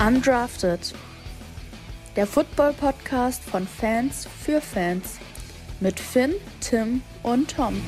[0.00, 0.94] Undrafted.
[2.14, 5.18] Der Football-Podcast von Fans für Fans.
[5.80, 7.82] Mit Finn, Tim und Tom.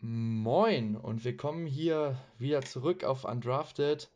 [0.00, 4.10] Moin und willkommen hier wieder zurück auf Undrafted.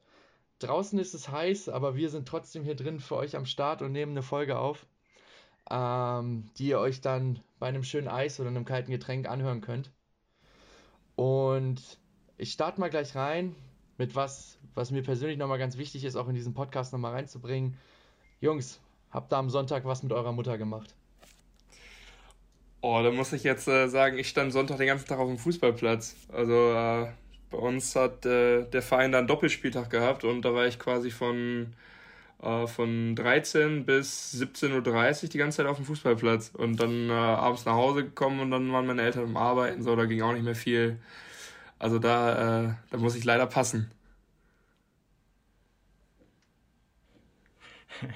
[0.58, 3.92] Draußen ist es heiß, aber wir sind trotzdem hier drin für euch am Start und
[3.92, 4.84] nehmen eine Folge auf,
[5.70, 9.90] ähm, die ihr euch dann bei einem schönen Eis oder einem kalten Getränk anhören könnt.
[11.14, 11.98] Und
[12.36, 13.54] ich starte mal gleich rein
[13.98, 17.76] mit was, was mir persönlich nochmal ganz wichtig ist, auch in diesen Podcast nochmal reinzubringen.
[18.40, 18.80] Jungs,
[19.10, 20.94] habt ihr am Sonntag was mit eurer Mutter gemacht?
[22.82, 25.38] Oh, da muss ich jetzt äh, sagen, ich stand Sonntag den ganzen Tag auf dem
[25.38, 26.14] Fußballplatz.
[26.30, 27.08] Also äh,
[27.50, 31.74] bei uns hat äh, der Verein dann Doppelspieltag gehabt und da war ich quasi von,
[32.42, 37.12] äh, von 13 bis 17.30 Uhr die ganze Zeit auf dem Fußballplatz und dann äh,
[37.12, 40.32] abends nach Hause gekommen und dann waren meine Eltern am Arbeiten, so, da ging auch
[40.32, 40.98] nicht mehr viel.
[41.78, 43.90] Also da, äh, da muss ich leider passen.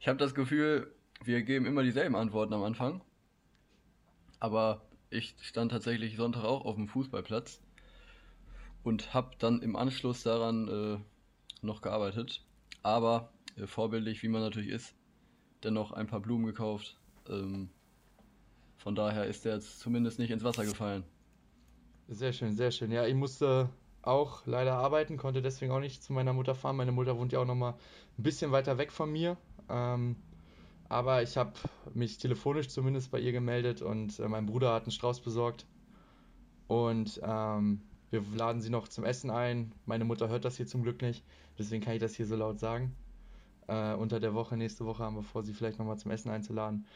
[0.00, 3.02] Ich habe das Gefühl, wir geben immer dieselben Antworten am Anfang.
[4.40, 7.60] Aber ich stand tatsächlich Sonntag auch auf dem Fußballplatz
[8.84, 12.42] und habe dann im Anschluss daran äh, noch gearbeitet.
[12.82, 13.32] Aber
[13.66, 14.94] vorbildlich, wie man natürlich ist,
[15.64, 16.98] dennoch ein paar Blumen gekauft.
[17.28, 17.68] Ähm,
[18.76, 21.04] von daher ist der jetzt zumindest nicht ins Wasser gefallen.
[22.08, 22.90] Sehr schön, sehr schön.
[22.90, 23.68] Ja, ich musste
[24.02, 26.76] auch leider arbeiten, konnte deswegen auch nicht zu meiner Mutter fahren.
[26.76, 27.74] Meine Mutter wohnt ja auch noch mal
[28.16, 29.36] ein bisschen weiter weg von mir.
[29.68, 30.16] Ähm,
[30.88, 31.52] aber ich habe
[31.92, 35.66] mich telefonisch zumindest bei ihr gemeldet und äh, mein Bruder hat einen Strauß besorgt.
[36.66, 39.72] Und ähm, wir laden sie noch zum Essen ein.
[39.84, 41.24] Meine Mutter hört das hier zum Glück nicht,
[41.58, 42.94] deswegen kann ich das hier so laut sagen.
[43.68, 46.86] Äh, unter der Woche, nächste Woche haben wir vor, sie vielleicht nochmal zum Essen einzuladen.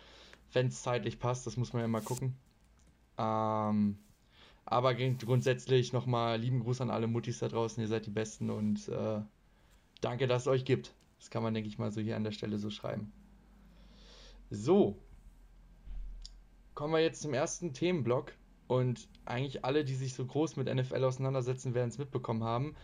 [0.52, 2.34] Wenn es zeitlich passt, das muss man ja mal gucken.
[3.18, 3.98] Ähm,
[4.64, 8.88] aber grundsätzlich nochmal lieben Gruß an alle Muttis da draußen, ihr seid die Besten und
[8.88, 9.20] äh,
[10.00, 10.94] danke, dass es euch gibt.
[11.18, 13.12] Das kann man, denke ich mal, so hier an der Stelle so schreiben.
[14.50, 14.98] So,
[16.74, 18.32] kommen wir jetzt zum ersten Themenblock.
[18.66, 22.74] Und eigentlich alle, die sich so groß mit NFL auseinandersetzen, werden es mitbekommen haben.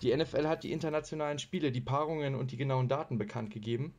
[0.00, 3.94] Die NFL hat die internationalen Spiele, die Paarungen und die genauen Daten bekannt gegeben.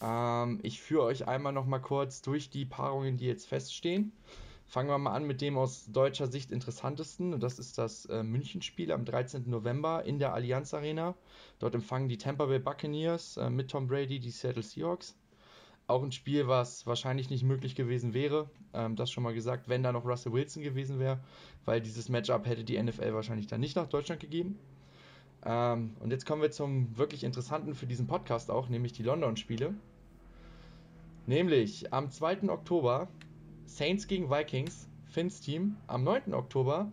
[0.00, 4.12] Ähm, ich führe euch einmal noch mal kurz durch die Paarungen, die jetzt feststehen.
[4.66, 7.40] Fangen wir mal an mit dem aus deutscher Sicht interessantesten.
[7.40, 9.48] Das ist das äh, Münchenspiel am 13.
[9.48, 11.14] November in der Allianz Arena.
[11.58, 15.16] Dort empfangen die Tampa Bay Buccaneers äh, mit Tom Brady die Seattle Seahawks.
[15.86, 18.50] Auch ein Spiel, was wahrscheinlich nicht möglich gewesen wäre.
[18.74, 21.18] Ähm, das schon mal gesagt, wenn da noch Russell Wilson gewesen wäre,
[21.64, 24.58] weil dieses Matchup hätte die NFL wahrscheinlich dann nicht nach Deutschland gegeben.
[25.44, 29.74] Ähm, und jetzt kommen wir zum wirklich interessanten für diesen Podcast auch, nämlich die London-Spiele.
[31.26, 32.48] Nämlich am 2.
[32.48, 33.08] Oktober
[33.66, 35.76] Saints gegen Vikings, Finns Team.
[35.86, 36.34] Am 9.
[36.34, 36.90] Oktober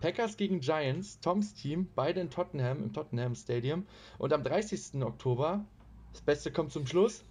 [0.00, 3.86] Packers gegen Giants, Toms Team, beide in Tottenham, im Tottenham Stadium.
[4.18, 5.02] Und am 30.
[5.02, 5.64] Oktober,
[6.12, 7.24] das Beste kommt zum Schluss,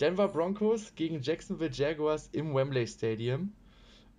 [0.00, 3.52] Denver Broncos gegen Jacksonville Jaguars im Wembley Stadium.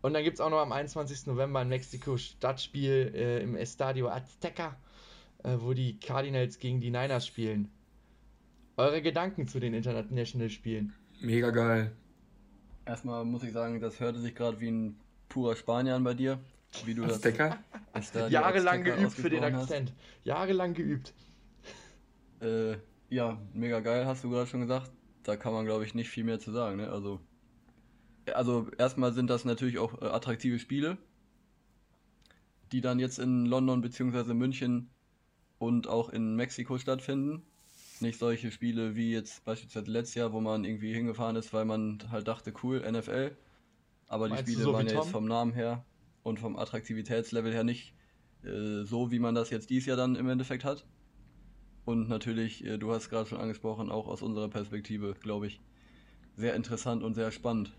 [0.01, 1.27] Und dann gibt es auch noch am 21.
[1.27, 4.75] November ein Mexiko-Stadtspiel äh, im Estadio Azteca,
[5.43, 7.69] äh, wo die Cardinals gegen die Niners spielen.
[8.77, 10.93] Eure Gedanken zu den International-Spielen?
[11.21, 11.91] Mega geil.
[12.85, 14.99] Erstmal muss ich sagen, das hörte sich gerade wie ein
[15.29, 16.39] purer Spanier an bei dir.
[16.85, 17.59] Wie du Azteca?
[17.93, 19.93] das Jahrelang geübt für den Akzent.
[20.23, 21.13] Jahrelang geübt.
[22.41, 22.77] Äh,
[23.09, 24.91] ja, mega geil, hast du gerade schon gesagt
[25.23, 26.77] da kann man, glaube ich, nicht viel mehr zu sagen.
[26.77, 26.89] Ne?
[26.89, 27.19] Also,
[28.33, 30.97] also erstmal sind das natürlich auch äh, attraktive Spiele,
[32.71, 34.33] die dann jetzt in London bzw.
[34.33, 34.89] München
[35.63, 37.43] und auch in Mexiko stattfinden.
[38.01, 41.99] Nicht solche Spiele wie jetzt beispielsweise letztes Jahr, wo man irgendwie hingefahren ist, weil man
[42.11, 43.31] halt dachte, cool, NFL.
[44.07, 45.85] Aber die Meinst Spiele so waren ja jetzt vom Namen her
[46.21, 47.93] und vom Attraktivitätslevel her nicht
[48.43, 50.85] äh, so, wie man das jetzt dieses Jahr dann im Endeffekt hat.
[51.85, 55.61] Und natürlich, äh, du hast gerade schon angesprochen, auch aus unserer Perspektive, glaube ich,
[56.35, 57.71] sehr interessant und sehr spannend.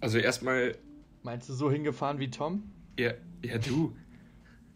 [0.00, 0.76] Also erstmal.
[1.22, 2.70] Meinst du so hingefahren wie Tom?
[2.98, 3.12] Ja,
[3.42, 3.94] ja du.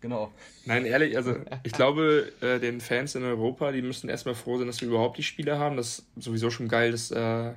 [0.00, 0.32] Genau.
[0.64, 4.67] Nein, ehrlich, also ich glaube, äh, den Fans in Europa, die müssen erstmal froh sein,
[4.67, 5.76] dass wir überhaupt die Spiele haben.
[5.76, 7.52] Das ist sowieso schon geil, dass, äh,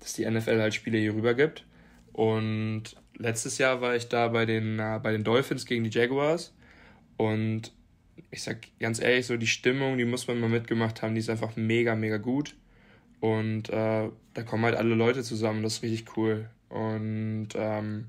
[0.00, 1.64] dass die NFL halt Spiele hier rüber gibt.
[2.12, 6.54] Und letztes Jahr war ich da bei den, äh, bei den Dolphins gegen die Jaguars.
[7.16, 7.72] Und
[8.30, 11.30] ich sag ganz ehrlich, so die Stimmung, die muss man mal mitgemacht haben, die ist
[11.30, 12.54] einfach mega, mega gut.
[13.20, 16.48] Und äh, da kommen halt alle Leute zusammen, das ist richtig cool.
[16.68, 18.06] Und ähm,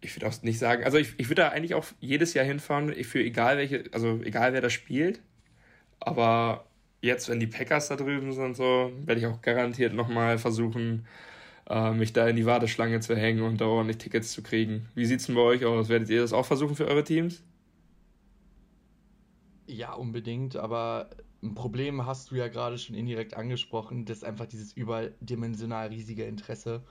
[0.00, 2.92] ich würde auch nicht sagen, also ich, ich würde da eigentlich auch jedes Jahr hinfahren,
[3.04, 5.20] für egal welche, also egal wer da spielt.
[6.00, 6.64] Aber
[7.02, 11.06] jetzt, wenn die Packers da drüben sind, so, werde ich auch garantiert nochmal versuchen,
[11.68, 14.88] äh, mich da in die Warteschlange zu hängen und da ordentlich Tickets zu kriegen.
[14.94, 15.88] Wie sieht es denn bei euch aus?
[15.88, 17.42] Werdet ihr das auch versuchen für eure Teams?
[19.66, 21.10] Ja, unbedingt, aber
[21.42, 26.24] ein Problem hast du ja gerade schon indirekt angesprochen, das ist einfach dieses überdimensional riesige
[26.24, 26.82] Interesse.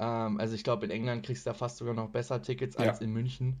[0.00, 2.86] Ähm, also ich glaube, in England kriegst du da fast sogar noch besser Tickets ja.
[2.86, 3.60] als in München.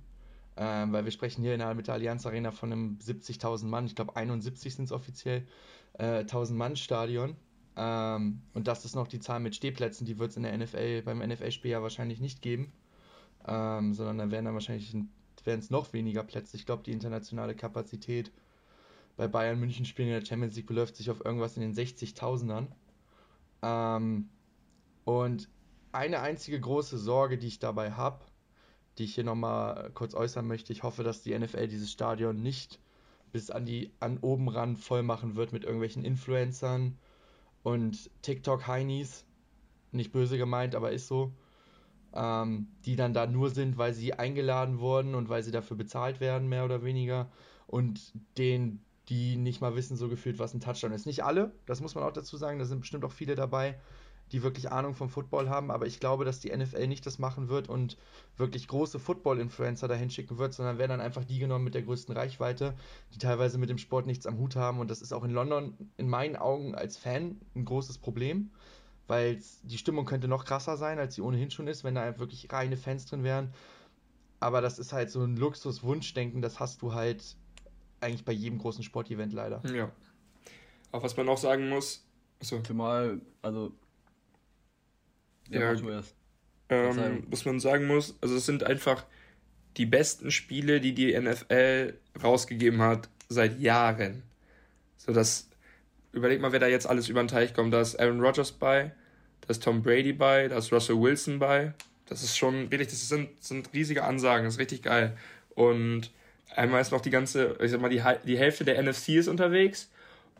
[0.56, 3.86] Ähm, weil wir sprechen hier in der, mit der Allianz Arena von einem 70.000 Mann,
[3.86, 5.46] ich glaube 71 sind es offiziell,
[5.94, 7.36] äh, 1000 Mann Stadion.
[7.76, 11.02] Ähm, und das ist noch die Zahl mit Stehplätzen, die wird es in der NFL,
[11.02, 12.72] beim NFL-Spiel ja wahrscheinlich nicht geben.
[13.46, 14.94] Ähm, sondern dann werden dann wahrscheinlich
[15.44, 16.56] werden es noch weniger Plätze.
[16.56, 18.32] Ich glaube, die internationale Kapazität
[19.16, 22.66] bei Bayern München spielen in der Champions League beläuft sich auf irgendwas in den 60.000ern.
[23.62, 24.28] Ähm,
[25.04, 25.48] und
[25.92, 28.24] eine einzige große Sorge, die ich dabei habe,
[28.98, 32.80] die ich hier nochmal kurz äußern möchte, ich hoffe, dass die NFL dieses Stadion nicht
[33.32, 36.98] bis an die an oben ran voll machen wird mit irgendwelchen Influencern
[37.62, 39.24] und TikTok-Heinis.
[39.92, 41.32] Nicht böse gemeint, aber ist so.
[42.12, 46.20] Ähm, die dann da nur sind, weil sie eingeladen wurden und weil sie dafür bezahlt
[46.20, 47.30] werden, mehr oder weniger.
[47.68, 51.06] Und den, die nicht mal wissen, so gefühlt, was ein Touchdown ist.
[51.06, 53.78] Nicht alle, das muss man auch dazu sagen, da sind bestimmt auch viele dabei,
[54.32, 57.48] die wirklich Ahnung vom Football haben, aber ich glaube, dass die NFL nicht das machen
[57.48, 57.96] wird und
[58.36, 62.16] wirklich große Football-Influencer dahin schicken wird, sondern werden dann einfach die genommen mit der größten
[62.16, 62.74] Reichweite,
[63.14, 65.74] die teilweise mit dem Sport nichts am Hut haben und das ist auch in London
[65.96, 68.50] in meinen Augen als Fan ein großes Problem,
[69.08, 72.52] weil die Stimmung könnte noch krasser sein, als sie ohnehin schon ist, wenn da wirklich
[72.52, 73.52] reine Fans drin wären.
[74.38, 77.36] Aber das ist halt so ein Luxus-Wunschdenken, das hast du halt
[78.00, 79.62] eigentlich bei jedem großen Sportevent leider.
[79.74, 79.90] Ja.
[80.92, 82.04] Auch was man auch sagen muss,
[82.40, 82.60] so.
[82.60, 83.72] Zumal, also
[85.50, 85.74] ja,
[86.70, 89.04] ähm, was man sagen muss, also es sind einfach
[89.76, 94.22] die besten Spiele, die die NFL rausgegeben hat seit Jahren.
[94.96, 95.48] So dass
[96.12, 97.72] überleg mal, wer da jetzt alles über den Teich kommt.
[97.72, 98.92] Da ist Aaron Rodgers bei,
[99.42, 101.74] da ist Tom Brady bei, da ist Russell Wilson bei.
[102.06, 105.16] Das ist schon wirklich, das sind, sind riesige Ansagen, das ist richtig geil.
[105.54, 106.10] Und
[106.54, 109.88] einmal ist noch die ganze, ich sag mal, die, die Hälfte der NFC ist unterwegs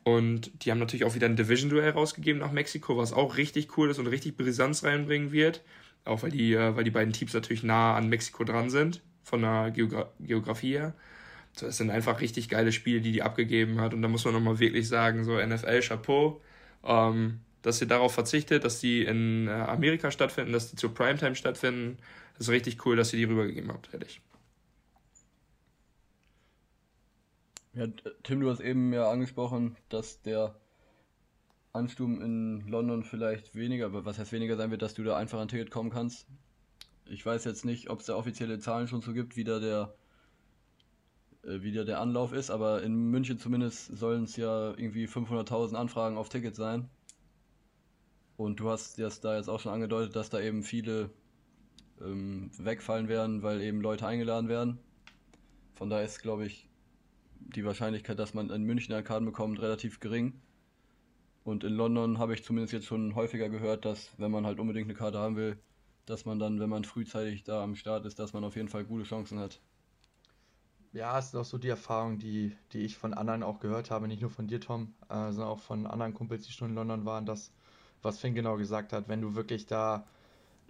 [0.02, 3.90] und die haben natürlich auch wieder ein Division-Duell rausgegeben nach Mexiko, was auch richtig cool
[3.90, 5.62] ist und richtig Brisanz reinbringen wird.
[6.04, 9.42] Auch weil die, äh, weil die beiden Teams natürlich nah an Mexiko dran sind, von
[9.42, 10.94] der Geogra Geografie her.
[11.52, 13.92] So, es sind einfach richtig geile Spiele, die die abgegeben hat.
[13.92, 16.40] Und da muss man nochmal wirklich sagen, so NFL, Chapeau,
[16.84, 21.34] ähm, dass ihr darauf verzichtet, dass die in äh, Amerika stattfinden, dass die zur Primetime
[21.34, 21.98] stattfinden.
[22.38, 24.22] Das ist richtig cool, dass ihr die rübergegeben habt, ehrlich.
[27.72, 27.86] Ja,
[28.24, 30.56] Tim, du hast eben ja angesprochen, dass der
[31.72, 35.48] Ansturm in London vielleicht weniger, was heißt weniger sein wird, dass du da einfach ein
[35.48, 36.26] Ticket kommen kannst.
[37.06, 39.94] Ich weiß jetzt nicht, ob es da offizielle Zahlen schon so gibt, wie da der,
[41.44, 45.76] äh, wie da der Anlauf ist, aber in München zumindest sollen es ja irgendwie 500.000
[45.76, 46.90] Anfragen auf Tickets sein.
[48.36, 51.10] Und du hast das da jetzt auch schon angedeutet, dass da eben viele
[52.00, 54.78] ähm, wegfallen werden, weil eben Leute eingeladen werden.
[55.74, 56.69] Von daher ist, glaube ich,
[57.40, 60.40] die Wahrscheinlichkeit, dass man in München eine Karte bekommt, relativ gering.
[61.44, 64.86] Und in London habe ich zumindest jetzt schon häufiger gehört, dass wenn man halt unbedingt
[64.86, 65.58] eine Karte haben will,
[66.06, 68.84] dass man dann, wenn man frühzeitig da am Start ist, dass man auf jeden Fall
[68.84, 69.60] gute Chancen hat.
[70.92, 74.08] Ja, es ist auch so die Erfahrung, die, die ich von anderen auch gehört habe,
[74.08, 77.04] nicht nur von dir, Tom, äh, sondern auch von anderen Kumpels, die schon in London
[77.04, 77.52] waren, dass,
[78.02, 80.06] was Finn genau gesagt hat, wenn du wirklich da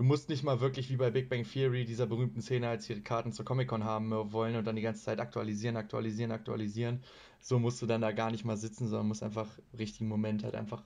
[0.00, 3.02] du musst nicht mal wirklich wie bei Big Bang Theory dieser berühmten Szene, als sie
[3.02, 7.02] Karten zur Comic-Con haben wollen und dann die ganze Zeit aktualisieren, aktualisieren, aktualisieren.
[7.38, 10.42] So musst du dann da gar nicht mal sitzen, sondern musst einfach im richtigen Moment
[10.42, 10.82] halt einfach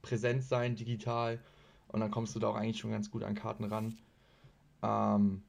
[0.00, 1.40] präsent sein, digital.
[1.88, 3.98] Und dann kommst du da auch eigentlich schon ganz gut an Karten ran.
[4.80, 5.42] Ähm,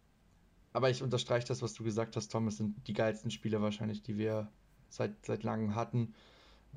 [0.71, 2.47] aber ich unterstreiche das, was du gesagt hast, Tom.
[2.47, 4.49] Es sind die geilsten Spiele wahrscheinlich, die wir
[4.89, 6.15] seit, seit langem hatten.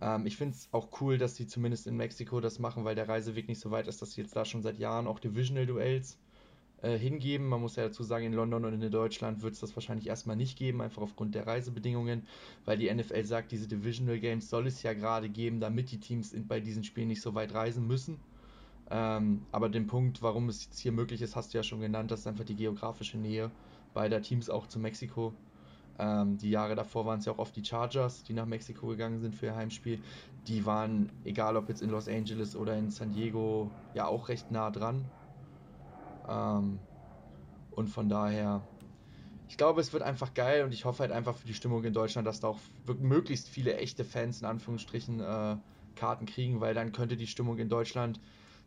[0.02, 3.08] Ähm, ich finde es auch cool, dass sie zumindest in Mexiko das machen, weil der
[3.08, 6.18] Reiseweg nicht so weit ist, dass sie jetzt da schon seit Jahren auch Divisional-Duells
[6.82, 7.48] äh, hingeben.
[7.48, 10.36] Man muss ja dazu sagen, in London und in Deutschland wird es das wahrscheinlich erstmal
[10.36, 12.26] nicht geben, einfach aufgrund der Reisebedingungen,
[12.64, 16.32] weil die NFL sagt, diese Divisional Games soll es ja gerade geben, damit die Teams
[16.32, 18.18] in, bei diesen Spielen nicht so weit reisen müssen.
[18.90, 22.10] Ähm, aber den Punkt, warum es jetzt hier möglich ist, hast du ja schon genannt,
[22.10, 23.50] das ist einfach die geografische Nähe
[23.94, 25.32] beider Teams auch zu Mexiko.
[25.98, 29.20] Ähm, die Jahre davor waren es ja auch oft die Chargers, die nach Mexiko gegangen
[29.20, 30.00] sind für ihr Heimspiel.
[30.46, 34.50] Die waren, egal ob jetzt in Los Angeles oder in San Diego, ja auch recht
[34.50, 35.06] nah dran.
[36.26, 36.80] Ähm,
[37.70, 38.68] und von daher,
[39.48, 41.92] ich glaube, es wird einfach geil und ich hoffe halt einfach für die Stimmung in
[41.92, 42.60] Deutschland, dass da auch
[42.98, 45.56] möglichst viele echte Fans in Anführungsstrichen äh,
[45.94, 48.20] Karten kriegen, weil dann könnte die Stimmung in Deutschland,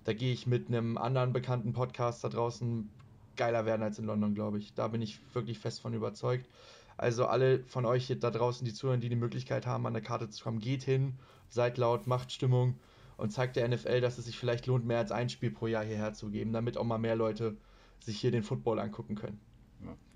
[0.04, 2.96] da gehe ich mit einem anderen bekannten Podcast da draußen
[3.36, 4.74] geiler werden als in London, glaube ich.
[4.74, 6.50] Da bin ich wirklich fest von überzeugt.
[6.98, 10.30] Also alle von euch da draußen, die zuhören, die die Möglichkeit haben, an der Karte
[10.30, 12.80] zu kommen, geht hin, seid laut, macht Stimmung
[13.20, 15.84] und zeigt der NFL, dass es sich vielleicht lohnt, mehr als ein Spiel pro Jahr
[15.84, 17.58] hierher zu geben, damit auch mal mehr Leute
[18.00, 19.40] sich hier den Football angucken können.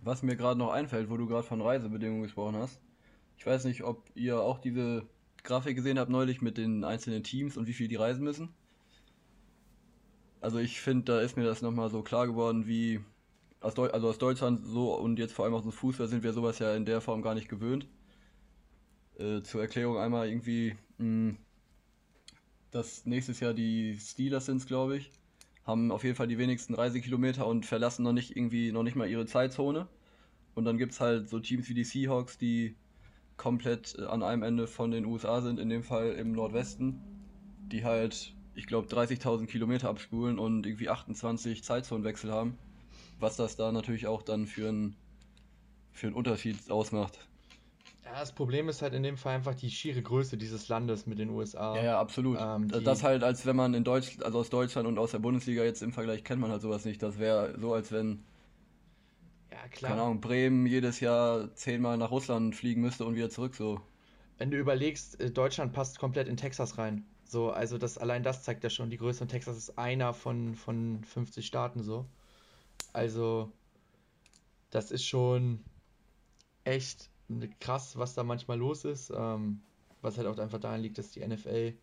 [0.02, 2.80] Was mir gerade noch einfällt, wo du gerade von Reisebedingungen gesprochen hast.
[3.38, 5.06] Ich weiß nicht, ob ihr auch diese
[5.44, 8.50] Grafik gesehen habt neulich mit den einzelnen Teams und wie viel die reisen müssen.
[10.40, 13.02] Also ich finde, da ist mir das nochmal so klar geworden, wie
[13.60, 16.34] aus, Deu also aus Deutschland so und jetzt vor allem aus dem Fußball sind wir
[16.34, 17.88] sowas ja in der Form gar nicht gewöhnt.
[19.18, 21.38] Äh, zur Erklärung einmal irgendwie, mh, hm,
[22.74, 25.12] dass nächstes Jahr die Steelers sind, glaube ich,
[25.66, 29.10] haben auf jeden Fall die wenigsten Reisekilometer und verlassen noch nicht irgendwie noch nicht mal
[29.10, 29.88] ihre Zeitzone.
[30.56, 32.76] Und dann gibt es halt so Teams wie die Seahawks, die
[33.38, 37.02] komplett äh, an einem Ende von den USA sind, in dem Fall im Nordwesten,
[37.72, 42.58] die halt, ich glaube, 30.000 Kilometer abspulen und irgendwie 28 Zeitzonenwechsel haben.
[43.20, 44.96] Was das da natürlich auch dann für einen
[45.92, 47.20] für einen Unterschied ausmacht.
[48.06, 51.20] Ja, das Problem ist halt in dem Fall einfach die schiere Größe dieses Landes mit
[51.20, 51.76] den USA.
[51.76, 52.38] Ja, ja, absolut.
[52.40, 55.64] Ähm, das halt, als wenn man in Deutsch, also aus Deutschland und aus der Bundesliga
[55.64, 57.02] jetzt im Vergleich kennt man halt sowas nicht.
[57.02, 58.24] Das wäre so, als wenn
[59.52, 59.92] ja, klar.
[59.92, 63.80] Keine Ahnung, Bremen jedes Jahr zehnmal nach Russland fliegen müsste und wieder zurück so.
[64.38, 67.06] Wenn du überlegst, äh, Deutschland passt komplett in Texas rein.
[67.24, 70.56] So, also das allein das zeigt ja schon, die Größe von Texas ist einer von,
[70.56, 72.06] von 50 Staaten so.
[72.94, 73.52] Also,
[74.72, 75.64] das ist schon
[76.64, 77.10] echt
[77.60, 79.12] krass, was da manchmal los ist.
[79.16, 79.62] Ähm,
[80.02, 81.74] was halt auch einfach daran liegt, dass die NFL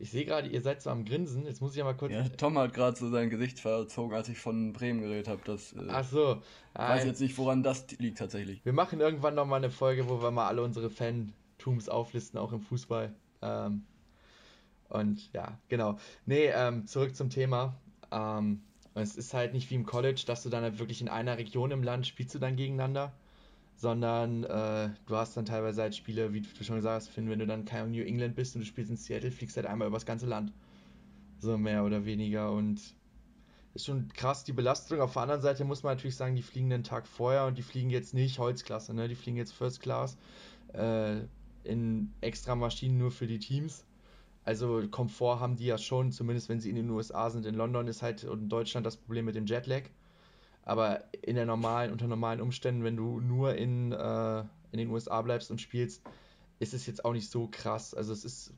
[0.00, 1.44] ich sehe gerade, ihr seid so am Grinsen.
[1.44, 2.12] Jetzt muss ich ja mal kurz.
[2.12, 5.40] Ja, Tom hat gerade so sein Gesicht verzogen, als ich von Bremen geredet habe.
[5.50, 6.40] äh, Ach so.
[6.74, 8.64] Ich weiß jetzt nicht, woran das liegt tatsächlich.
[8.64, 12.60] Wir machen irgendwann nochmal eine Folge, wo wir mal alle unsere Fantums auflisten, auch im
[12.60, 13.12] Fußball.
[13.42, 13.86] Ähm,
[14.88, 15.98] und ja, genau.
[16.26, 17.74] Nee, ähm, zurück zum Thema.
[18.12, 18.62] Ähm,
[18.94, 21.72] es ist halt nicht wie im College, dass du dann halt wirklich in einer Region
[21.72, 23.12] im Land spielst du dann gegeneinander
[23.78, 27.38] sondern äh, du hast dann teilweise halt Spiele, wie du schon gesagt hast, Finn, wenn
[27.38, 30.04] du dann kein New England bist und du spielst in Seattle, fliegst halt einmal übers
[30.04, 30.52] ganze Land.
[31.38, 32.80] So mehr oder weniger und
[33.74, 35.00] ist schon krass die Belastung.
[35.00, 37.62] Auf der anderen Seite muss man natürlich sagen, die fliegen den Tag vorher und die
[37.62, 39.06] fliegen jetzt nicht Holzklasse, ne?
[39.06, 40.18] Die fliegen jetzt First Class
[40.72, 41.20] äh,
[41.62, 43.84] in extra Maschinen nur für die Teams.
[44.42, 47.46] Also Komfort haben die ja schon, zumindest wenn sie in den USA sind.
[47.46, 49.82] In London ist halt und in Deutschland das Problem mit dem Jetlag.
[50.68, 55.22] Aber in der normalen, unter normalen Umständen, wenn du nur in, äh, in den USA
[55.22, 56.02] bleibst und spielst,
[56.58, 57.94] ist es jetzt auch nicht so krass.
[57.94, 58.52] Also es ist,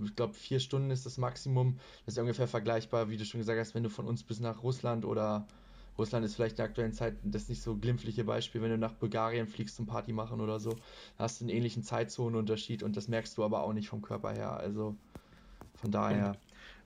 [0.00, 1.80] ich glaube, vier Stunden ist das Maximum.
[2.06, 4.62] Das ist ungefähr vergleichbar, wie du schon gesagt hast, wenn du von uns bis nach
[4.62, 5.48] Russland oder
[5.98, 8.92] Russland ist vielleicht in der aktuellen Zeit das nicht so glimpfliche Beispiel, wenn du nach
[8.92, 10.76] Bulgarien fliegst zum Party machen oder so,
[11.18, 14.56] hast du einen ähnlichen Zeitzonenunterschied und das merkst du aber auch nicht vom Körper her.
[14.56, 14.94] Also
[15.74, 16.36] von daher.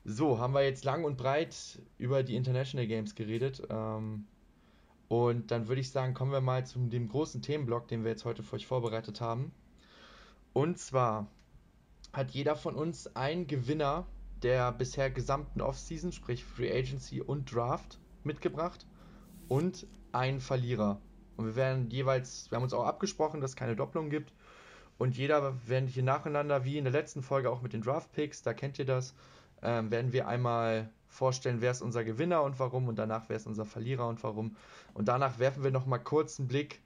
[0.05, 3.63] So, haben wir jetzt lang und breit über die International Games geredet.
[3.71, 4.27] Ähm,
[5.09, 8.25] und dann würde ich sagen, kommen wir mal zu dem großen Themenblock, den wir jetzt
[8.25, 9.53] heute für euch vorbereitet haben.
[10.53, 11.29] Und zwar
[12.13, 14.07] hat jeder von uns einen Gewinner
[14.43, 18.87] der bisher gesamten Offseason, sprich Free Agency und Draft, mitgebracht
[19.49, 21.01] und einen Verlierer.
[21.37, 24.33] Und wir werden jeweils, wir haben uns auch abgesprochen, dass es keine Doppelung gibt.
[24.99, 28.43] Und jeder werden hier nacheinander, wie in der letzten Folge auch mit den Draft Picks,
[28.43, 29.15] da kennt ihr das,
[29.63, 33.47] ähm, werden wir einmal vorstellen, wer ist unser Gewinner und warum und danach wer ist
[33.47, 34.57] unser Verlierer und warum.
[34.95, 36.81] Und danach werfen wir nochmal kurz einen Blick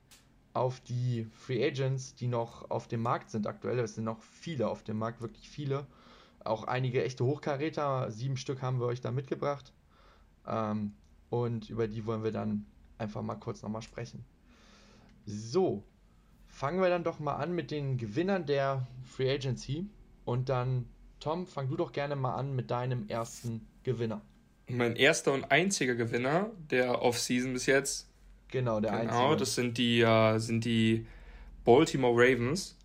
[0.52, 3.78] auf die Free Agents, die noch auf dem Markt sind aktuell.
[3.78, 5.86] Es sind noch viele auf dem Markt, wirklich viele.
[6.44, 9.72] Auch einige echte Hochkaräter, sieben Stück haben wir euch da mitgebracht.
[10.46, 10.94] Ähm,
[11.28, 12.66] und über die wollen wir dann
[12.98, 14.24] einfach mal kurz nochmal sprechen.
[15.26, 15.82] So,
[16.46, 19.90] fangen wir dann doch mal an mit den Gewinnern der Free Agency
[20.24, 20.88] und dann
[21.20, 24.20] Tom, fang du doch gerne mal an mit deinem ersten Gewinner.
[24.68, 28.08] Mein erster und einziger Gewinner der Offseason bis jetzt.
[28.48, 29.22] Genau, der genau, einzige.
[29.22, 31.06] Genau, das sind die, äh, sind die
[31.64, 32.76] Baltimore Ravens.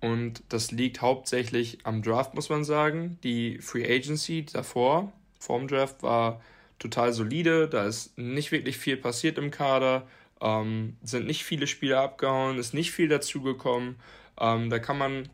[0.00, 3.18] Und das liegt hauptsächlich am Draft, muss man sagen.
[3.22, 6.40] Die Free Agency davor, vorm Draft, war
[6.78, 7.68] total solide.
[7.68, 10.06] Da ist nicht wirklich viel passiert im Kader.
[10.40, 13.96] Ähm, sind nicht viele Spieler abgehauen, ist nicht viel dazugekommen.
[14.38, 15.28] Ähm, da kann man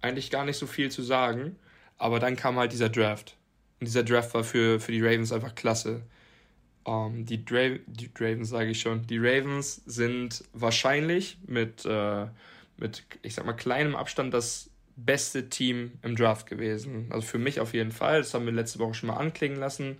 [0.00, 1.56] eigentlich gar nicht so viel zu sagen.
[1.98, 3.36] Aber dann kam halt dieser Draft.
[3.80, 6.02] Und dieser Draft war für, für die Ravens einfach klasse.
[6.86, 12.26] Ähm, die, Dra die Ravens, sage ich schon, die Ravens sind wahrscheinlich mit, äh,
[12.76, 17.08] mit, ich sag mal, kleinem Abstand das beste Team im Draft gewesen.
[17.10, 18.18] Also für mich auf jeden Fall.
[18.18, 19.98] Das haben wir letzte Woche schon mal anklingen lassen.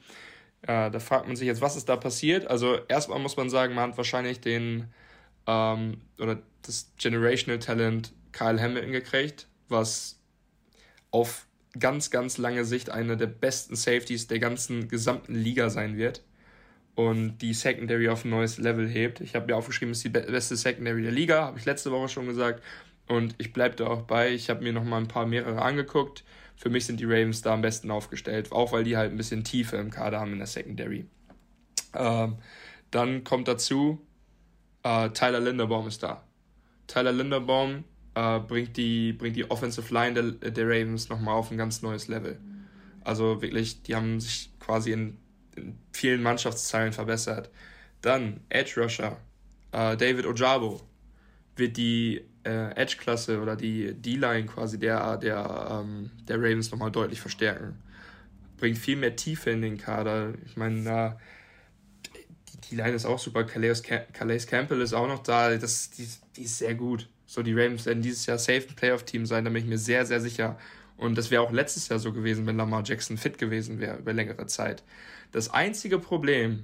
[0.63, 2.47] Äh, da fragt man sich jetzt, was ist da passiert?
[2.47, 4.89] Also erstmal muss man sagen, man hat wahrscheinlich den
[5.47, 10.19] ähm, oder das Generational Talent Kyle Hamilton gekriegt, was
[11.11, 11.47] auf
[11.79, 16.23] ganz, ganz lange Sicht einer der besten Safeties der ganzen gesamten Liga sein wird
[16.95, 19.21] und die Secondary auf ein neues Level hebt.
[19.21, 22.09] Ich habe mir aufgeschrieben, es ist die beste Secondary der Liga, habe ich letzte Woche
[22.09, 22.63] schon gesagt
[23.09, 24.33] und ich bleibe da auch bei.
[24.33, 26.25] Ich habe mir noch mal ein paar mehrere angeguckt,
[26.57, 29.45] für mich sind die Ravens da am besten aufgestellt, auch weil die halt ein bisschen
[29.45, 31.07] Tiefe im Kader haben in der Secondary.
[31.95, 32.37] Ähm,
[32.91, 34.01] dann kommt dazu,
[34.85, 36.23] äh, Tyler Linderbaum ist da.
[36.87, 41.59] Tyler Linderbaum äh, bringt, die, bringt die Offensive Line der, der Ravens nochmal auf ein
[41.59, 42.39] ganz neues Level.
[43.03, 45.19] Also wirklich, die haben sich quasi in,
[45.57, 47.51] in vielen Mannschaftsteilen verbessert.
[48.01, 49.19] Dann Edge Rusher,
[49.73, 50.81] äh, David Ojabo
[51.57, 57.21] wird die äh, Edge-Klasse oder die D-Line quasi der, der, ähm, der Ravens nochmal deutlich
[57.21, 57.79] verstärken.
[58.59, 60.35] Bringt viel mehr Tiefe in den Kader.
[60.47, 61.19] Ich meine, da
[62.71, 63.45] die Line ist auch super.
[63.45, 65.57] Calais, Calais Campbell ist auch noch da.
[65.57, 67.09] Das, die, die ist sehr gut.
[67.35, 70.07] So, die Ravens werden dieses Jahr safe ein Playoff-Team sein, da bin ich mir sehr,
[70.07, 70.57] sehr sicher.
[70.97, 74.13] Und das wäre auch letztes Jahr so gewesen, wenn Lamar Jackson fit gewesen wäre über
[74.13, 74.85] längere Zeit.
[75.33, 76.63] Das einzige Problem,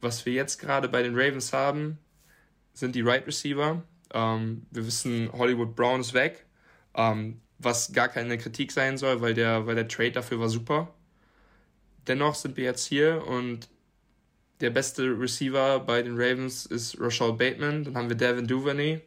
[0.00, 1.98] was wir jetzt gerade bei den Ravens haben,
[2.72, 3.82] sind die Right Receiver.
[4.14, 6.46] Ähm, wir wissen, Hollywood Brown ist weg,
[6.94, 10.94] ähm, was gar keine Kritik sein soll, weil der, weil der Trade dafür war super.
[12.06, 13.68] Dennoch sind wir jetzt hier und
[14.62, 17.84] der beste Receiver bei den Ravens ist Rashad Bateman.
[17.84, 19.02] Dann haben wir Devin Duvernay.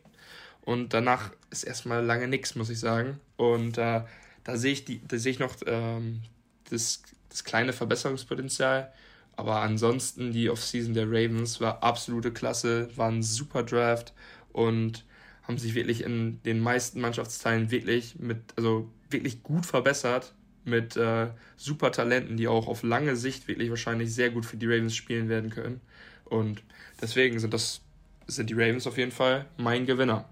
[0.65, 3.19] Und danach ist erstmal lange nichts, muss ich sagen.
[3.38, 4.01] Und äh,
[4.43, 6.22] da sehe ich, die, da sehe ich noch ähm,
[6.69, 8.91] das, das kleine Verbesserungspotenzial.
[9.36, 14.13] Aber ansonsten, die Offseason der Ravens war absolute Klasse, war ein super Draft
[14.51, 15.05] und
[15.43, 21.27] haben sich wirklich in den meisten Mannschaftsteilen wirklich mit, also wirklich gut verbessert mit äh,
[21.57, 25.29] super Talenten, die auch auf lange Sicht wirklich wahrscheinlich sehr gut für die Ravens spielen
[25.29, 25.79] werden können.
[26.25, 26.63] Und
[27.01, 27.81] deswegen sind das
[28.27, 30.25] sind die Ravens auf jeden Fall mein Gewinner.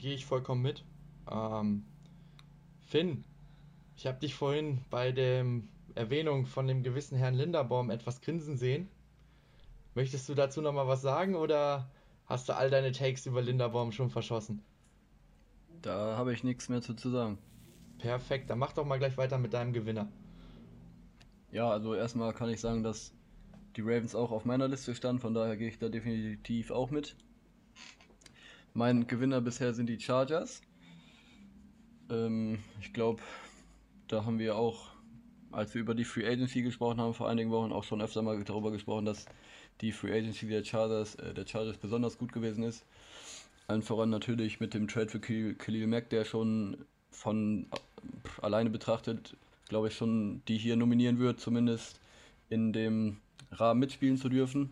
[0.00, 0.82] Gehe ich vollkommen mit.
[1.30, 1.84] Ähm,
[2.80, 3.22] Finn,
[3.96, 5.44] ich habe dich vorhin bei der
[5.94, 8.88] Erwähnung von dem gewissen Herrn Linderbaum etwas grinsen sehen.
[9.94, 11.90] Möchtest du dazu noch mal was sagen oder
[12.24, 14.62] hast du all deine Takes über Linderbaum schon verschossen?
[15.82, 17.36] Da habe ich nichts mehr zu, zu sagen.
[17.98, 20.10] Perfekt, dann mach doch mal gleich weiter mit deinem Gewinner.
[21.52, 23.12] Ja, also erstmal kann ich sagen, dass
[23.76, 27.16] die Ravens auch auf meiner Liste standen, von daher gehe ich da definitiv auch mit.
[28.72, 30.62] Mein Gewinner bisher sind die Chargers.
[32.08, 33.20] Ähm, ich glaube,
[34.06, 34.92] da haben wir auch,
[35.50, 38.42] als wir über die Free Agency gesprochen haben vor einigen Wochen, auch schon öfter mal
[38.44, 39.26] darüber gesprochen, dass
[39.80, 42.84] die Free Agency der Chargers, äh, der Chargers besonders gut gewesen ist.
[43.66, 45.20] Allen voran natürlich mit dem Trade für
[45.54, 46.76] Khalil Mack, der schon
[47.10, 49.36] von äh, alleine betrachtet,
[49.68, 52.00] glaube ich, schon die hier nominieren wird, zumindest
[52.50, 53.16] in dem
[53.50, 54.70] Rahmen mitspielen zu dürfen.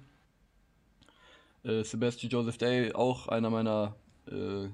[1.69, 3.95] Äh, Sebastian Joseph Day, auch einer meiner,
[4.27, 4.69] äh,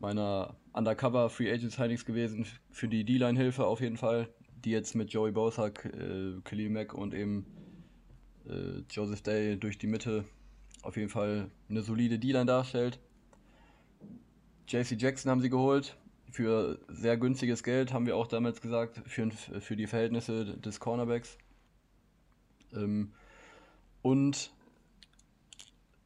[0.00, 4.28] meiner Undercover Free Agent Signings gewesen für die D-Line-Hilfe auf jeden Fall,
[4.64, 7.46] die jetzt mit Joey Bosa, äh, Khalil Mack und eben
[8.48, 10.24] äh, Joseph Day durch die Mitte
[10.82, 12.98] auf jeden Fall eine solide D-Line darstellt.
[14.66, 15.96] JC Jackson haben sie geholt.
[16.30, 21.38] Für sehr günstiges Geld, haben wir auch damals gesagt, für, für die Verhältnisse des Cornerbacks.
[22.74, 23.12] Ähm,
[24.02, 24.52] und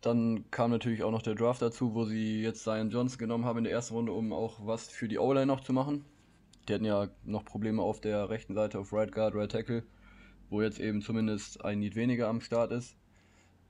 [0.02, 3.58] dann kam natürlich auch noch der Draft dazu, wo sie jetzt Zion Johnson genommen haben
[3.58, 6.04] in der ersten Runde, um auch was für die O-Line noch zu machen.
[6.68, 9.84] Die hatten ja noch Probleme auf der rechten Seite auf Right Guard, Right Tackle,
[10.50, 12.96] wo jetzt eben zumindest ein Need weniger am Start ist.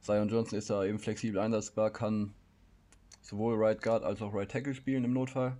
[0.01, 2.33] Zion Johnson ist da eben flexibel einsetzbar, kann
[3.21, 5.59] sowohl Right Guard als auch Right Tackle spielen im Notfall.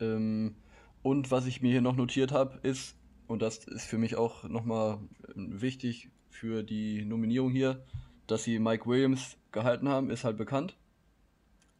[0.00, 0.56] Ähm,
[1.02, 2.96] und was ich mir hier noch notiert habe, ist,
[3.26, 4.98] und das ist für mich auch nochmal
[5.34, 7.84] wichtig für die Nominierung hier,
[8.28, 10.76] dass sie Mike Williams gehalten haben, ist halt bekannt.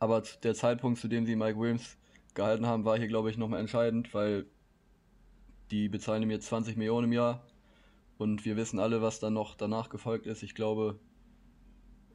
[0.01, 1.97] Aber der Zeitpunkt, zu dem sie Mike Williams
[2.35, 4.47] gehalten haben, war hier, glaube ich, nochmal entscheidend, weil
[5.71, 7.45] die bezahlen ihm jetzt 20 Millionen im Jahr
[8.17, 10.43] und wir wissen alle, was dann noch danach gefolgt ist.
[10.43, 10.99] Ich glaube,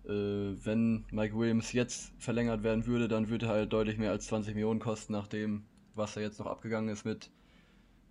[0.06, 4.28] äh, wenn Mike Williams jetzt verlängert werden würde, dann würde er halt deutlich mehr als
[4.28, 7.30] 20 Millionen kosten, nach dem, was da jetzt noch abgegangen ist mit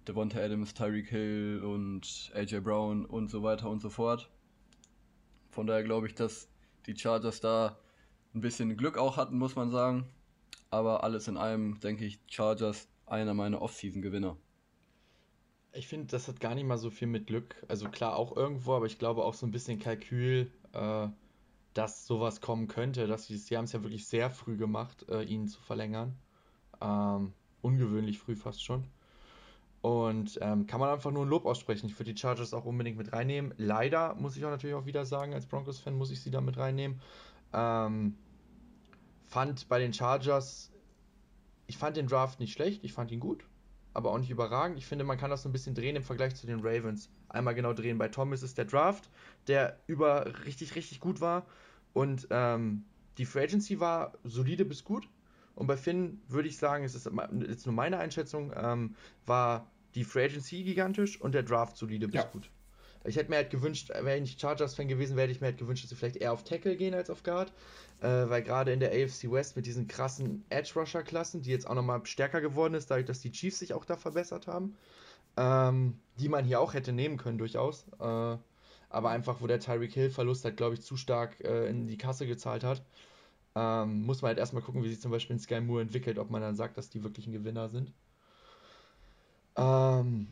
[0.06, 4.30] Devonta Adams, Tyreek Hill und AJ Brown und so weiter und so fort.
[5.52, 6.48] Von daher glaube ich, dass
[6.86, 7.78] die Chargers da
[8.34, 10.06] ein bisschen Glück auch hatten, muss man sagen.
[10.70, 14.36] Aber alles in allem denke ich, Chargers einer meiner Offseason-Gewinner.
[15.74, 17.54] Ich finde, das hat gar nicht mal so viel mit Glück.
[17.68, 21.08] Also klar, auch irgendwo, aber ich glaube auch so ein bisschen Kalkül, äh,
[21.74, 23.06] dass sowas kommen könnte.
[23.06, 26.16] Dass sie, sie haben es ja wirklich sehr früh gemacht, äh, ihn zu verlängern.
[26.80, 28.84] Ähm, ungewöhnlich früh fast schon.
[29.82, 31.86] Und ähm, kann man einfach nur ein Lob aussprechen.
[31.86, 33.52] Ich würde die Chargers auch unbedingt mit reinnehmen.
[33.58, 36.56] Leider muss ich auch natürlich auch wieder sagen, als Broncos-Fan muss ich sie da mit
[36.56, 37.00] reinnehmen.
[37.52, 38.16] Ähm,
[39.24, 40.72] fand bei den Chargers,
[41.66, 43.44] ich fand den Draft nicht schlecht, ich fand ihn gut
[43.94, 44.78] aber auch nicht überragend.
[44.78, 47.10] Ich finde, man kann das so ein bisschen drehen im Vergleich zu den Ravens.
[47.28, 47.98] Einmal genau drehen.
[47.98, 49.10] Bei Thomas ist der Draft,
[49.48, 51.46] der über richtig, richtig gut war.
[51.92, 52.84] Und ähm,
[53.18, 55.08] die Free Agency war solide bis gut.
[55.54, 57.10] Und bei Finn würde ich sagen, es ist
[57.46, 62.22] jetzt nur meine Einschätzung, ähm, war die Free Agency gigantisch und der Draft solide bis
[62.22, 62.24] ja.
[62.24, 62.50] gut.
[63.04, 65.82] Ich hätte mir halt gewünscht, wäre ich nicht Chargers-Fan gewesen, wäre ich mir halt gewünscht,
[65.82, 67.52] dass sie vielleicht eher auf Tackle gehen als auf Guard.
[68.00, 72.04] Äh, weil gerade in der AFC West mit diesen krassen Edge-Rusher-Klassen, die jetzt auch nochmal
[72.04, 74.76] stärker geworden ist, dadurch, dass die Chiefs sich auch da verbessert haben,
[75.36, 77.86] ähm, die man hier auch hätte nehmen können durchaus.
[78.00, 78.36] Äh,
[78.92, 82.26] aber einfach, wo der Tyreek Hill-Verlust halt, glaube ich, zu stark äh, in die Kasse
[82.26, 82.84] gezahlt hat.
[83.54, 86.30] Ähm, muss man halt erstmal gucken, wie sich zum Beispiel in Sky Moore entwickelt, ob
[86.30, 87.92] man dann sagt, dass die wirklich ein Gewinner sind.
[89.56, 90.28] Ähm,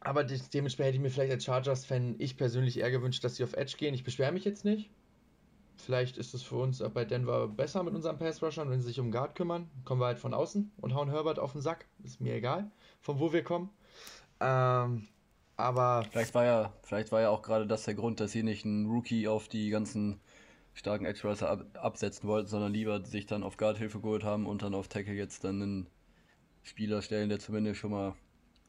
[0.00, 3.52] aber dementsprechend hätte ich mir vielleicht als Chargers-Fan ich persönlich eher gewünscht, dass sie auf
[3.54, 3.94] Edge gehen.
[3.94, 4.90] Ich beschwere mich jetzt nicht.
[5.76, 9.10] Vielleicht ist es für uns bei Denver besser mit unseren Pass-Rushern, wenn sie sich um
[9.12, 9.70] Guard kümmern.
[9.84, 11.86] Kommen wir halt von außen und hauen Herbert auf den Sack.
[12.02, 13.70] Ist mir egal, von wo wir kommen.
[14.40, 15.06] Ähm,
[15.56, 16.04] aber.
[16.10, 18.86] Vielleicht war ja, vielleicht war ja auch gerade das der Grund, dass sie nicht einen
[18.86, 20.20] Rookie auf die ganzen
[20.78, 24.46] starken Edge Rusher ab absetzen wollten, sondern lieber sich dann auf Guard Hilfe geholt haben
[24.46, 25.86] und dann auf Tackle jetzt dann einen
[26.62, 28.14] Spieler stellen, der zumindest schon mal ein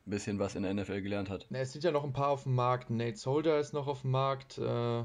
[0.09, 1.45] bisschen was in der NFL gelernt hat.
[1.49, 2.89] Na, es sind ja noch ein paar auf dem Markt.
[2.89, 4.57] Nate Solder ist noch auf dem Markt.
[4.57, 5.03] Äh,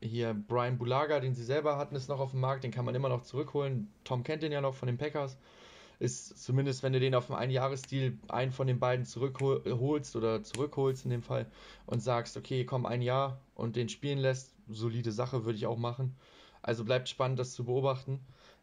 [0.00, 2.64] hier Brian Bulaga, den sie selber hatten, ist noch auf dem Markt.
[2.64, 3.90] Den kann man immer noch zurückholen.
[4.04, 5.36] Tom kennt den ja noch von den Packers.
[5.98, 11.04] Ist zumindest, wenn du den auf dem Einjahresdeal einen von den beiden zurückholst oder zurückholst
[11.04, 11.46] in dem Fall
[11.86, 15.78] und sagst, okay, komm ein Jahr und den spielen lässt, solide Sache würde ich auch
[15.78, 16.16] machen.
[16.62, 18.20] Also bleibt spannend, das zu beobachten.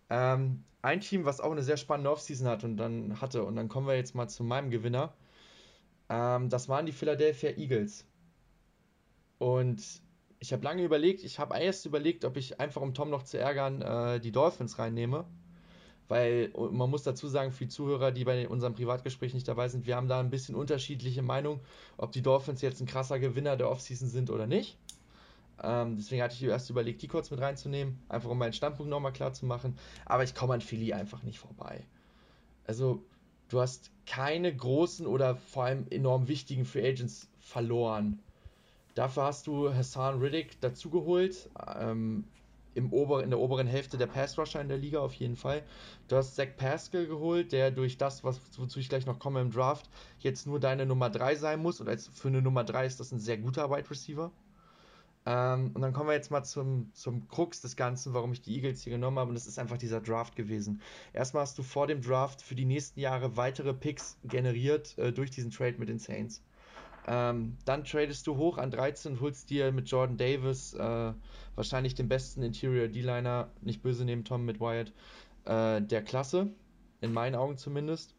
[0.10, 3.70] Ähm, ein Team, was auch eine sehr spannende Offseason hat und dann hatte, und dann
[3.70, 5.14] kommen wir jetzt mal zu meinem Gewinner.
[6.10, 8.06] Ähm, das waren die Philadelphia Eagles.
[9.38, 9.82] Und
[10.40, 13.38] ich habe lange überlegt, ich habe erst überlegt, ob ich einfach, um Tom noch zu
[13.38, 15.26] ärgern, äh, die Dolphins reinnehme.
[16.08, 19.86] Weil man muss dazu sagen, für die Zuhörer, die bei unserem Privatgespräch nicht dabei sind,
[19.86, 21.62] wir haben da ein bisschen unterschiedliche Meinungen,
[21.96, 24.78] ob die Dolphins jetzt ein krasser Gewinner der Offseason sind oder nicht.
[25.64, 29.14] Ähm, deswegen hatte ich erst überlegt, die kurz mit reinzunehmen, einfach um meinen Standpunkt nochmal
[29.14, 29.78] klar zu machen.
[30.06, 31.86] Aber ich komme an Philly einfach nicht vorbei.
[32.66, 33.04] Also,
[33.52, 38.18] Du hast keine großen oder vor allem enorm wichtigen Free Agents verloren.
[38.96, 41.50] Dafür hast du Hassan Riddick dazugeholt.
[41.78, 42.24] Ähm,
[42.76, 45.64] im Ober, in der oberen Hälfte der Pass Rusher in der Liga auf jeden Fall.
[46.08, 49.52] Du hast Zach Pascal geholt, der durch das, was, wozu ich gleich noch komme im
[49.52, 51.82] Draft, jetzt nur deine Nummer 3 sein muss.
[51.82, 54.32] Und als für eine Nummer 3 ist das ein sehr guter Wide Receiver.
[55.26, 58.56] Ähm, und dann kommen wir jetzt mal zum, zum Krux des Ganzen, warum ich die
[58.56, 59.30] Eagles hier genommen habe.
[59.30, 60.82] Und das ist einfach dieser Draft gewesen.
[61.14, 65.30] Erstmal hast du vor dem Draft für die nächsten Jahre weitere Picks generiert äh, durch
[65.30, 66.42] diesen Trade mit den Saints.
[67.08, 71.14] Ähm, dann tradest du hoch an 13 und holst dir mit Jordan Davis äh,
[71.56, 74.94] wahrscheinlich den besten Interior D-Liner, nicht böse nehmen, Tom mit Wyatt,
[75.46, 76.50] äh, der Klasse.
[77.02, 78.16] In meinen Augen zumindest.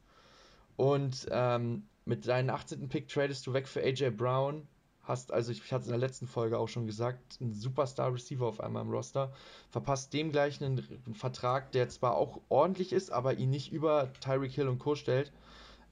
[0.76, 2.88] Und ähm, mit deinem 18.
[2.88, 4.66] Pick tradest du weg für AJ Brown,
[5.02, 8.46] hast, also ich, ich hatte es in der letzten Folge auch schon gesagt, einen Superstar-Receiver
[8.46, 9.32] auf einmal im Roster,
[9.70, 14.12] verpasst dem gleich einen, einen, Vertrag, der zwar auch ordentlich ist, aber ihn nicht über
[14.20, 14.94] Tyreek Hill und Co.
[14.94, 15.32] stellt.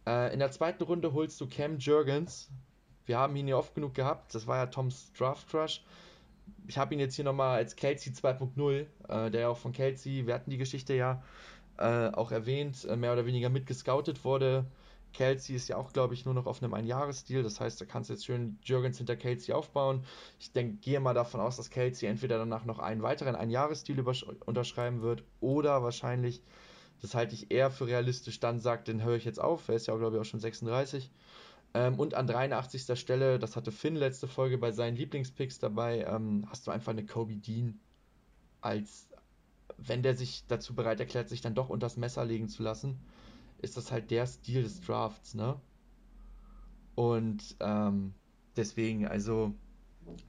[0.07, 2.51] Äh, in der zweiten Runde holst du Cam Jurgens.
[3.07, 5.83] Wir haben ihn ja oft genug gehabt, das war ja Toms Draft Crush.
[6.69, 10.27] Ich habe ihn jetzt hier nochmal als Kelsey 2.0, äh, der ja auch von Kelsey,
[10.27, 11.23] wir hatten die Geschichte ja
[11.79, 14.67] äh, auch erwähnt, äh, mehr oder weniger mitgescoutet wurde
[15.13, 17.43] Kelsey ist ja auch, glaube ich, nur noch auf einem Einjahresdeal.
[17.43, 20.05] Das heißt, da kannst du jetzt schön Jürgens hinter Kelsey aufbauen.
[20.39, 24.05] Ich denke, gehe mal davon aus, dass Kelsey entweder danach noch einen weiteren Einjahresdeal
[24.47, 26.43] unterschreiben wird oder wahrscheinlich,
[27.03, 29.69] das halte ich eher für realistisch, dann sagt, den höre ich jetzt auf.
[29.69, 31.11] Er ist ja, glaube ich, auch schon 36.
[31.73, 32.99] Ähm, und an 83.
[32.99, 37.07] Stelle, das hatte Finn letzte Folge bei seinen Lieblingspicks dabei, ähm, hast du einfach eine
[37.07, 37.79] Kobe Dean
[38.61, 39.09] als,
[39.79, 43.01] wenn der sich dazu bereit erklärt, sich dann doch unter das Messer legen zu lassen
[43.63, 45.61] ist das halt der Stil des Drafts, ne?
[46.95, 48.15] Und ähm,
[48.57, 49.55] deswegen, also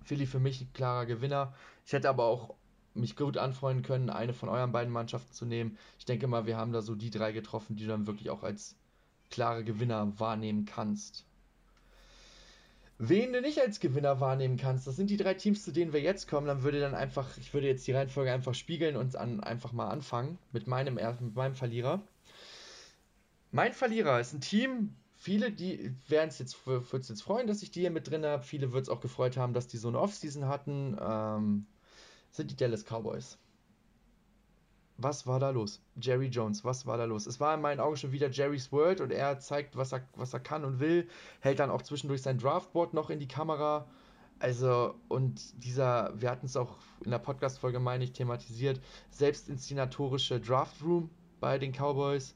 [0.03, 1.53] Philly für mich ein klarer Gewinner.
[1.85, 2.55] Ich hätte aber auch
[2.93, 5.77] mich gut anfreunden können, eine von euren beiden Mannschaften zu nehmen.
[5.97, 8.43] Ich denke mal, wir haben da so die drei getroffen, die du dann wirklich auch
[8.43, 8.75] als
[9.29, 11.25] klare Gewinner wahrnehmen kannst.
[13.03, 16.01] Wen du nicht als Gewinner wahrnehmen kannst, das sind die drei Teams, zu denen wir
[16.01, 16.45] jetzt kommen.
[16.45, 19.89] Dann würde dann einfach, ich würde jetzt die Reihenfolge einfach spiegeln und an, einfach mal
[19.89, 22.03] anfangen mit meinem, mit meinem Verlierer.
[23.51, 26.57] Mein Verlierer ist ein Team, viele, die werden es jetzt,
[26.91, 28.43] jetzt freuen, dass ich die hier mit drin habe.
[28.43, 30.97] Viele wird es auch gefreut haben, dass die so eine Offseason hatten.
[30.99, 31.67] Ähm,
[32.31, 33.37] sind die Dallas Cowboys.
[34.97, 35.81] Was war da los?
[35.99, 37.25] Jerry Jones, was war da los?
[37.25, 40.33] Es war in meinen Augen schon wieder Jerry's World und er zeigt, was er, was
[40.33, 41.07] er kann und will,
[41.39, 43.87] hält dann auch zwischendurch sein Draftboard noch in die Kamera.
[44.39, 50.81] Also, und dieser, wir hatten es auch in der Podcast-Folge, meine ich, thematisiert, selbstinszenatorische Draft
[50.83, 51.09] Room
[51.39, 52.35] bei den Cowboys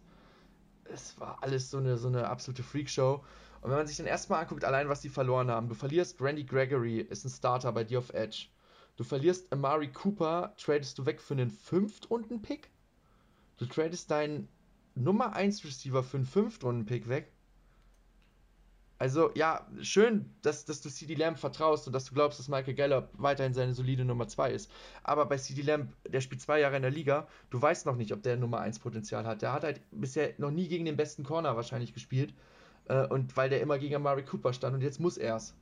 [0.93, 3.23] es war alles so eine, so eine absolute Freakshow.
[3.61, 6.43] Und wenn man sich dann erstmal anguckt, allein was die verloren haben, du verlierst Randy
[6.43, 8.47] Gregory, ist ein Starter bei dir auf Edge.
[8.95, 12.69] Du verlierst Amari Cooper, tradest du weg für einen Fünftrunden-Pick.
[13.57, 14.47] Du tradest deinen
[14.93, 17.31] Nummer 1 Receiver für einen 5-Runden-Pick weg.
[18.97, 22.75] Also, ja, schön, dass, dass du CD Lamb vertraust und dass du glaubst, dass Michael
[22.75, 24.71] Gallup weiterhin seine solide Nummer 2 ist.
[25.03, 28.13] Aber bei CD Lamb, der spielt zwei Jahre in der Liga, du weißt noch nicht,
[28.13, 29.41] ob der Nummer 1 Potenzial hat.
[29.41, 32.33] Der hat halt bisher noch nie gegen den besten Corner wahrscheinlich gespielt.
[32.87, 35.53] Äh, und weil der immer gegen Amari Cooper stand und jetzt muss er es.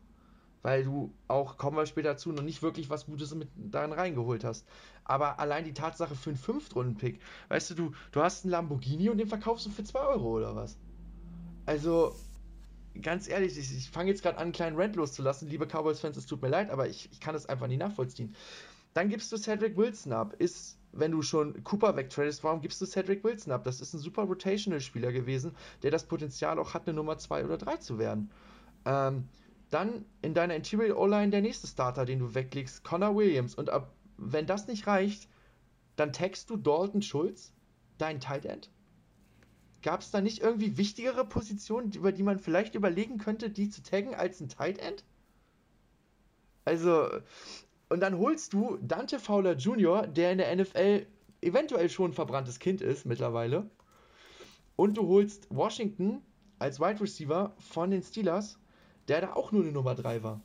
[0.61, 4.43] Weil du auch, kommen wir später dazu, noch nicht wirklich was Gutes mit darin reingeholt
[4.43, 4.65] hast.
[5.03, 7.19] Aber allein die Tatsache für einen Fünftrunden-Pick,
[7.49, 10.55] weißt du, du, du hast einen Lamborghini und den verkaufst du für 2 Euro oder
[10.55, 10.77] was?
[11.65, 12.15] Also,
[13.01, 15.49] ganz ehrlich, ich, ich fange jetzt gerade an, einen kleinen Rant loszulassen.
[15.49, 18.35] Liebe Cowboys-Fans, es tut mir leid, aber ich, ich kann das einfach nicht nachvollziehen.
[18.93, 20.35] Dann gibst du Cedric Wilson ab.
[20.37, 23.63] Ist, wenn du schon Cooper wegtradest, warum gibst du Cedric Wilson ab?
[23.63, 27.57] Das ist ein super Rotational-Spieler gewesen, der das Potenzial auch hat, eine Nummer 2 oder
[27.57, 28.29] 3 zu werden.
[28.85, 29.27] Ähm,
[29.71, 33.55] dann in deiner Interior O-Line der nächste Starter, den du weglegst, Connor Williams.
[33.55, 35.27] Und ab, wenn das nicht reicht,
[35.95, 37.51] dann tagst du Dalton Schulz,
[37.97, 38.69] dein Tight End.
[39.83, 43.83] Gab es da nicht irgendwie wichtigere Positionen, über die man vielleicht überlegen könnte, die zu
[43.83, 45.03] taggen als ein Tight End?
[46.65, 47.09] Also,
[47.89, 51.05] und dann holst du Dante Fowler Jr., der in der NFL
[51.41, 53.69] eventuell schon ein verbranntes Kind ist mittlerweile.
[54.77, 56.21] Und du holst Washington
[56.59, 58.57] als Wide Receiver von den Steelers,
[59.09, 60.41] der da auch nur eine Nummer 3 war.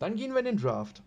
[0.00, 1.02] Dann gehen wir in den Draft.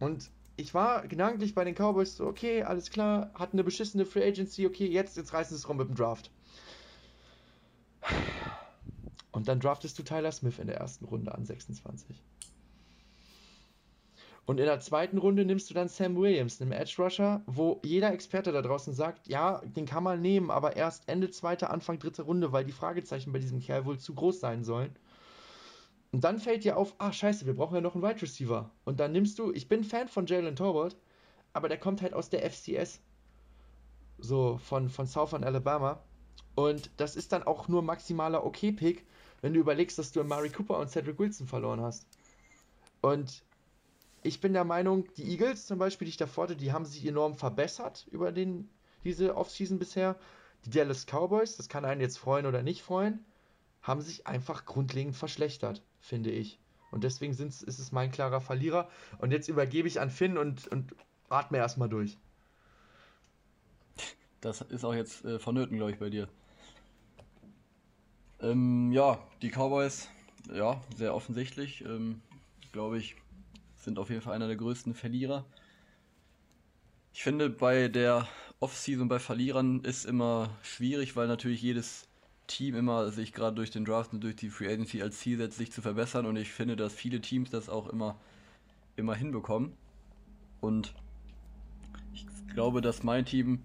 [0.00, 4.26] Und ich war gedanklich bei den Cowboys so, okay, alles klar, hatten eine beschissene Free
[4.26, 6.30] Agency, okay, jetzt, jetzt reißen sie es rum mit dem Draft.
[9.30, 12.22] Und dann draftest du Tyler Smith in der ersten Runde an 26.
[14.46, 18.10] Und in der zweiten Runde nimmst du dann Sam Williams, einen Edge Rusher, wo jeder
[18.12, 22.22] Experte da draußen sagt, ja, den kann man nehmen, aber erst Ende zweite, Anfang dritte
[22.22, 24.96] Runde, weil die Fragezeichen bei diesem Kerl wohl zu groß sein sollen.
[26.12, 28.70] Und dann fällt dir auf, ah scheiße, wir brauchen ja noch einen Wide Receiver.
[28.86, 30.96] Und dann nimmst du, ich bin Fan von Jalen Torbert,
[31.52, 33.00] aber der kommt halt aus der FCS.
[34.16, 36.02] So, von, von Southern Alabama.
[36.58, 39.06] Und das ist dann auch nur maximaler Okay-Pick,
[39.42, 42.04] wenn du überlegst, dass du Mari Cooper und Cedric Wilson verloren hast.
[43.00, 43.44] Und
[44.24, 47.06] ich bin der Meinung, die Eagles zum Beispiel, die ich davor hatte, die haben sich
[47.06, 48.68] enorm verbessert über den,
[49.04, 50.16] diese Offseason bisher.
[50.64, 53.24] Die Dallas Cowboys, das kann einen jetzt freuen oder nicht freuen,
[53.80, 56.58] haben sich einfach grundlegend verschlechtert, finde ich.
[56.90, 58.88] Und deswegen ist es mein klarer Verlierer.
[59.18, 60.92] Und jetzt übergebe ich an Finn und, und
[61.28, 62.18] atme erstmal durch.
[64.40, 66.28] Das ist auch jetzt äh, vonnöten, glaube ich, bei dir.
[68.40, 70.08] Ähm, ja, die Cowboys,
[70.52, 72.20] ja, sehr offensichtlich, ähm,
[72.72, 73.16] glaube ich,
[73.76, 75.44] sind auf jeden Fall einer der größten Verlierer.
[77.12, 78.28] Ich finde, bei der
[78.60, 82.08] Offseason bei Verlierern ist immer schwierig, weil natürlich jedes
[82.46, 85.58] Team immer sich gerade durch den Draft und durch die Free Agency als Ziel setzt,
[85.58, 86.26] sich zu verbessern.
[86.26, 88.18] Und ich finde, dass viele Teams das auch immer,
[88.96, 89.72] immer hinbekommen.
[90.60, 90.94] Und
[92.12, 93.62] ich glaube, dass mein Team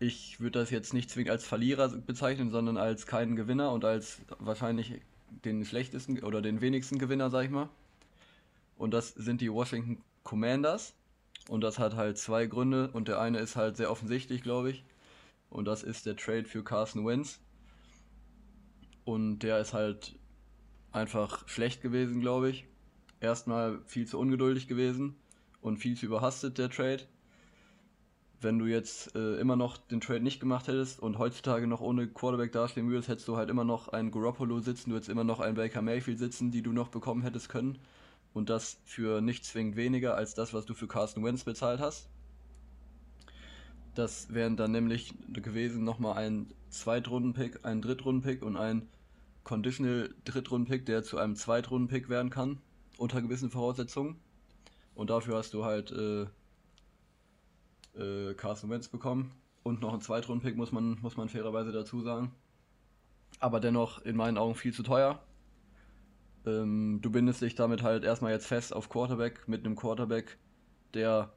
[0.00, 4.18] ich würde das jetzt nicht zwingend als Verlierer bezeichnen, sondern als keinen Gewinner und als
[4.38, 5.02] wahrscheinlich
[5.44, 7.68] den schlechtesten oder den wenigsten Gewinner, sag ich mal.
[8.78, 10.94] Und das sind die Washington Commanders.
[11.48, 12.90] Und das hat halt zwei Gründe.
[12.92, 14.84] Und der eine ist halt sehr offensichtlich, glaube ich.
[15.50, 17.38] Und das ist der Trade für Carson Wentz.
[19.04, 20.18] Und der ist halt
[20.92, 22.66] einfach schlecht gewesen, glaube ich.
[23.20, 25.14] Erstmal viel zu ungeduldig gewesen
[25.60, 27.02] und viel zu überhastet, der Trade
[28.40, 32.08] wenn du jetzt äh, immer noch den Trade nicht gemacht hättest und heutzutage noch ohne
[32.08, 35.40] Quarterback dastehen würdest, hättest du halt immer noch einen Garoppolo sitzen, du hättest immer noch
[35.40, 37.78] einen Baker Mayfield sitzen, die du noch bekommen hättest können.
[38.32, 42.08] Und das für nicht zwingend weniger als das, was du für Carson Wentz bezahlt hast.
[43.94, 48.88] Das wären dann nämlich gewesen nochmal ein Zweitrunden-Pick, ein Drittrunden-Pick und ein
[49.42, 52.58] Conditional Drittrunden-Pick, der zu einem Zweitrunden-Pick werden kann,
[52.98, 54.16] unter gewissen Voraussetzungen.
[54.94, 56.26] Und dafür hast du halt äh,
[58.00, 59.32] äh, Carson Wentz bekommen.
[59.62, 62.32] Und noch einen Zweitrunden-Pick, muss man, muss man fairerweise dazu sagen.
[63.38, 65.20] Aber dennoch in meinen Augen viel zu teuer.
[66.46, 70.38] Ähm, du bindest dich damit halt erstmal jetzt fest auf Quarterback mit einem Quarterback,
[70.94, 71.30] der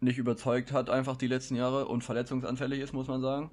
[0.00, 3.50] nicht überzeugt hat, einfach die letzten Jahre und verletzungsanfällig ist, muss man sagen.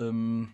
[0.00, 0.48] Ähm,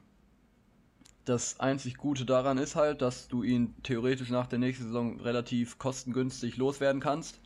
[1.24, 5.78] das einzig Gute daran ist halt, dass du ihn theoretisch nach der nächsten Saison relativ
[5.78, 7.40] kostengünstig loswerden kannst,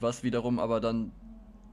[0.00, 1.12] was wiederum aber dann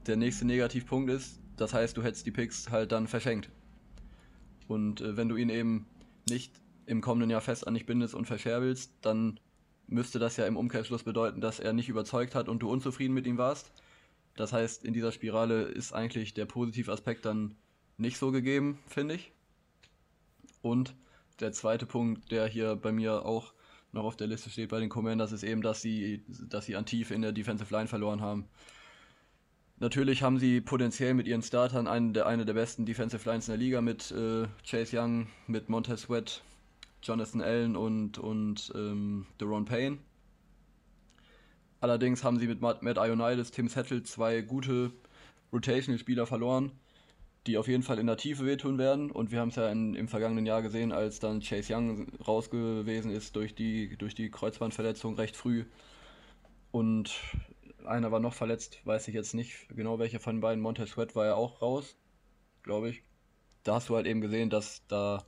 [0.06, 3.50] der nächste Negativpunkt ist, das heißt, du hättest die Picks halt dann verschenkt.
[4.66, 5.86] Und äh, wenn du ihn eben
[6.28, 6.52] nicht
[6.86, 9.38] im kommenden Jahr fest an dich bindest und verscherbelst, dann
[9.86, 13.26] müsste das ja im Umkehrschluss bedeuten, dass er nicht überzeugt hat und du unzufrieden mit
[13.26, 13.72] ihm warst.
[14.36, 17.56] Das heißt, in dieser Spirale ist eigentlich der positive Aspekt dann
[17.98, 19.32] nicht so gegeben, finde ich.
[20.62, 20.94] Und
[21.40, 23.52] der zweite Punkt, der hier bei mir auch
[23.92, 26.86] noch auf der Liste steht bei den Commanders, ist eben, dass sie, dass sie an
[26.86, 28.48] Tiefe in der Defensive Line verloren haben
[29.80, 33.52] Natürlich haben sie potenziell mit ihren Startern eine der, eine der besten Defensive Lines in
[33.52, 36.42] der Liga mit äh, Chase Young, mit Montez Sweat,
[37.02, 39.96] Jonathan Allen und, und ähm, Deron Payne.
[41.80, 44.92] Allerdings haben sie mit Matt, Matt Ioannidis, Tim Settle zwei gute
[45.50, 46.72] Rotational-Spieler verloren,
[47.46, 49.10] die auf jeden Fall in der Tiefe wehtun werden.
[49.10, 52.50] Und wir haben es ja in, im vergangenen Jahr gesehen, als dann Chase Young raus
[52.50, 55.64] gewesen ist durch die, durch die Kreuzbandverletzung recht früh.
[56.70, 57.18] Und
[57.86, 60.62] einer war noch verletzt, weiß ich jetzt nicht genau welcher von beiden.
[60.62, 61.96] Montez Sweat war ja auch raus,
[62.62, 63.02] glaube ich.
[63.62, 65.24] Da hast du halt eben gesehen, dass da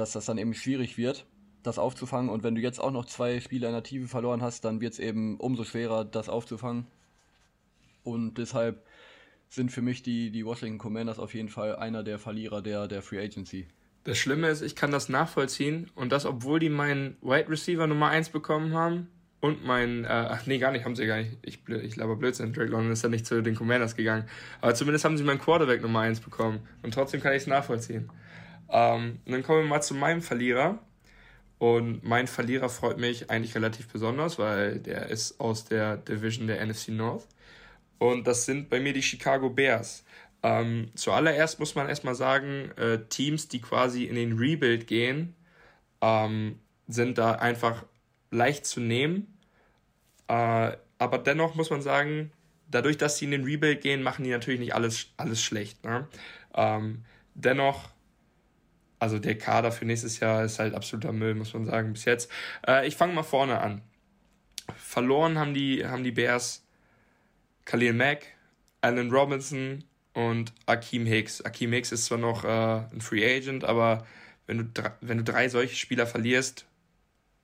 [0.00, 1.26] dass das dann eben schwierig wird,
[1.62, 2.30] das aufzufangen.
[2.30, 4.94] Und wenn du jetzt auch noch zwei Spieler in der Tiefe verloren hast, dann wird
[4.94, 6.86] es eben umso schwerer, das aufzufangen.
[8.02, 8.84] Und deshalb
[9.50, 13.02] sind für mich die, die Washington Commanders auf jeden Fall einer der Verlierer der, der
[13.02, 13.66] Free Agency.
[14.04, 18.08] Das Schlimme ist, ich kann das nachvollziehen und das, obwohl die meinen Wide Receiver Nummer
[18.08, 19.08] 1 bekommen haben
[19.40, 21.38] und mein, äh, ach nee, gar nicht, haben sie gar nicht.
[21.42, 24.24] Ich, ich laber Blödsinn, Drake London ist ja nicht zu den Commanders gegangen.
[24.60, 28.10] Aber zumindest haben sie meinen Quarterback Nummer 1 bekommen und trotzdem kann ich es nachvollziehen.
[28.68, 30.78] Ähm, und dann kommen wir mal zu meinem Verlierer.
[31.58, 36.64] Und mein Verlierer freut mich eigentlich relativ besonders, weil der ist aus der Division der
[36.64, 37.26] NFC North.
[37.98, 40.04] Und das sind bei mir die Chicago Bears.
[40.42, 45.34] Ähm, zuallererst muss man erstmal sagen, äh, Teams, die quasi in den Rebuild gehen,
[46.00, 47.84] ähm, sind da einfach
[48.30, 49.38] leicht zu nehmen.
[50.28, 52.32] Äh, aber dennoch muss man sagen,
[52.68, 55.84] dadurch, dass sie in den Rebuild gehen, machen die natürlich nicht alles, alles schlecht.
[55.84, 56.08] Ne?
[56.54, 57.90] Ähm, dennoch
[59.00, 62.30] also der Kader für nächstes Jahr ist halt absoluter Müll, muss man sagen, bis jetzt.
[62.66, 63.80] Äh, ich fange mal vorne an.
[64.76, 66.64] Verloren haben die, haben die Bears
[67.64, 68.26] Khalil Mack,
[68.82, 71.40] Allen Robinson und Akeem Hicks.
[71.40, 72.48] Akeem Hicks ist zwar noch äh,
[72.92, 74.06] ein Free Agent, aber
[74.46, 76.66] wenn du, wenn du drei solche Spieler verlierst,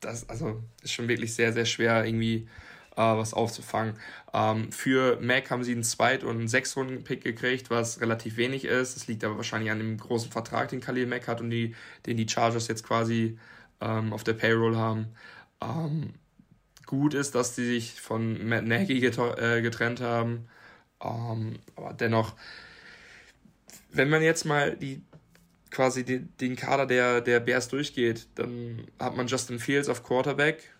[0.00, 2.48] das also ist schon wirklich sehr, sehr schwer, irgendwie
[2.96, 3.94] äh, was aufzufangen.
[4.32, 8.96] Ähm, für Mac haben sie einen Zweit- und einen Sechs-Runden-Pick gekriegt, was relativ wenig ist.
[8.96, 11.74] Das liegt aber wahrscheinlich an dem großen Vertrag, den Khalil Mack hat und die,
[12.06, 13.38] den die Chargers jetzt quasi
[13.80, 15.08] ähm, auf der Payroll haben.
[15.62, 16.14] Ähm,
[16.86, 20.48] gut ist, dass sie sich von Matt Nagy äh, getrennt haben.
[21.02, 22.34] Ähm, aber dennoch,
[23.90, 25.02] wenn man jetzt mal die
[25.76, 30.70] quasi den, den Kader der, der Bears durchgeht, dann hat man Justin Fields auf Quarterback,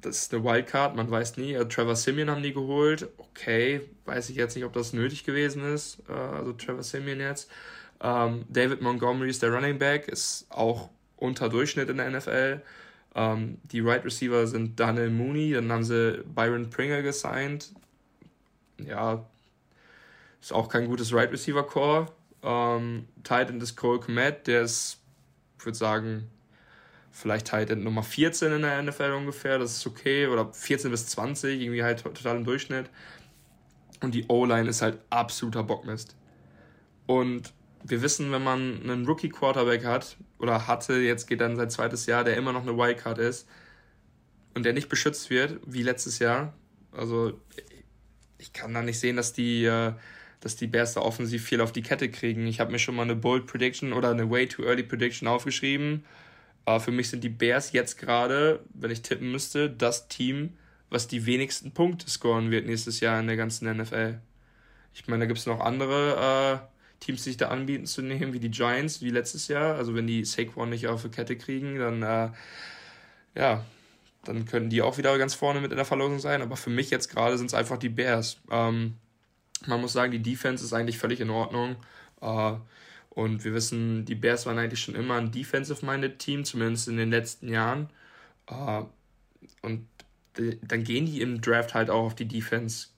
[0.00, 1.54] das ist eine Wildcard, man weiß nie.
[1.54, 3.10] Also Trevor Simeon haben die geholt.
[3.18, 5.98] Okay, weiß ich jetzt nicht, ob das nötig gewesen ist.
[6.08, 7.50] Äh, also Trevor Simeon jetzt.
[8.00, 12.62] Ähm, David Montgomery ist der Running Back, ist auch unter Durchschnitt in der NFL.
[13.14, 17.68] Ähm, die Right Receiver sind Daniel Mooney, dann haben sie Byron Pringer gesigned.
[18.78, 19.26] Ja,
[20.40, 22.06] ist auch kein gutes Right Receiver Core.
[22.42, 25.00] Ähm, Titan ist Cole Komet, der ist,
[25.58, 26.30] ich würde sagen,
[27.10, 31.60] vielleicht halt Nummer 14 in der NFL ungefähr, das ist okay, oder 14 bis 20,
[31.60, 32.88] irgendwie halt total im Durchschnitt.
[34.00, 36.16] Und die O-Line ist halt absoluter Bockmist.
[37.06, 42.06] Und wir wissen, wenn man einen Rookie-Quarterback hat, oder hatte, jetzt geht dann sein zweites
[42.06, 43.46] Jahr, der immer noch eine Wildcard ist,
[44.54, 46.54] und der nicht beschützt wird, wie letztes Jahr,
[46.92, 47.38] also
[48.38, 49.92] ich kann da nicht sehen, dass die, äh,
[50.40, 52.46] dass die Bears da offensiv viel auf die Kette kriegen.
[52.46, 56.04] Ich habe mir schon mal eine Bold Prediction oder eine Way Too Early Prediction aufgeschrieben
[56.64, 60.56] aber für mich sind die Bears jetzt gerade, wenn ich tippen müsste, das Team,
[60.88, 64.20] was die wenigsten Punkte scoren wird nächstes Jahr in der ganzen NFL.
[64.94, 68.32] Ich meine, da gibt es noch andere äh, Teams, die sich da anbieten zu nehmen,
[68.32, 69.76] wie die Giants, wie letztes Jahr.
[69.76, 72.30] Also wenn die Saquon nicht auf die Kette kriegen, dann äh,
[73.36, 73.64] ja,
[74.24, 76.42] dann können die auch wieder ganz vorne mit in der Verlosung sein.
[76.42, 78.40] Aber für mich jetzt gerade sind es einfach die Bears.
[78.50, 78.96] Ähm,
[79.66, 81.76] man muss sagen, die Defense ist eigentlich völlig in Ordnung.
[82.20, 82.54] Äh,
[83.10, 87.10] und wir wissen, die Bears waren eigentlich schon immer ein defensive-minded Team, zumindest in den
[87.10, 87.90] letzten Jahren.
[88.46, 88.82] Äh,
[89.62, 89.86] und
[90.62, 92.88] dann gehen die im Draft halt auch auf die Defense,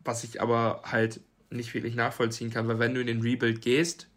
[0.00, 4.08] was ich aber halt nicht wirklich nachvollziehen kann, weil wenn du in den Rebuild gehst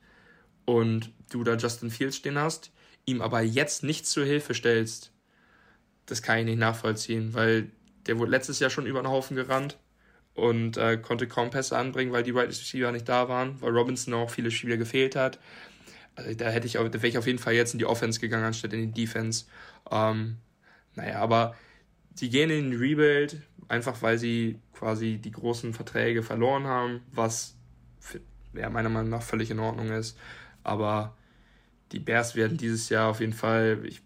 [0.66, 2.72] und du da Justin Fields stehen hast,
[3.06, 5.12] ihm aber jetzt nichts zur Hilfe stellst,
[6.06, 7.72] das kann ich nicht nachvollziehen, weil
[8.08, 9.78] der wurde letztes Jahr schon über den Haufen gerannt
[10.40, 14.14] und äh, konnte kaum Pässe anbringen, weil die Right Receiver nicht da waren, weil Robinson
[14.14, 15.40] auch viele Spiele gefehlt hat.
[16.16, 18.46] Also da hätte ich, da wäre ich auf jeden Fall jetzt in die Offense gegangen,
[18.46, 19.46] anstatt in die Defense.
[19.90, 20.38] Ähm,
[20.96, 21.56] naja, aber
[22.16, 27.56] sie gehen in den Rebuild, einfach weil sie quasi die großen Verträge verloren haben, was
[28.00, 28.20] für,
[28.54, 30.18] ja, meiner Meinung nach völlig in Ordnung ist.
[30.64, 31.16] Aber
[31.92, 34.02] die Bears werden dieses Jahr auf jeden Fall, ich,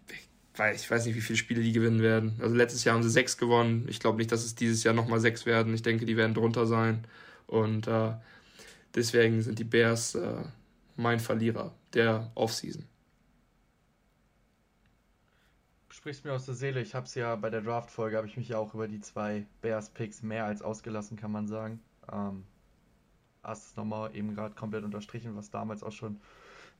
[0.74, 2.38] ich weiß nicht, wie viele Spiele die gewinnen werden.
[2.40, 3.86] Also letztes Jahr haben sie sechs gewonnen.
[3.88, 5.74] Ich glaube nicht, dass es dieses Jahr nochmal sechs werden.
[5.74, 7.04] Ich denke, die werden drunter sein.
[7.46, 8.12] Und äh,
[8.94, 10.44] deswegen sind die Bears äh,
[10.96, 12.84] mein Verlierer der Offseason.
[15.88, 16.80] Sprichst mir aus der Seele.
[16.80, 19.46] Ich habe es ja bei der Draft-Folge, habe ich mich ja auch über die zwei
[19.62, 21.80] Bears-Picks mehr als ausgelassen, kann man sagen.
[22.12, 22.44] Ähm,
[23.42, 26.20] hast es nochmal eben gerade komplett unterstrichen, was damals auch schon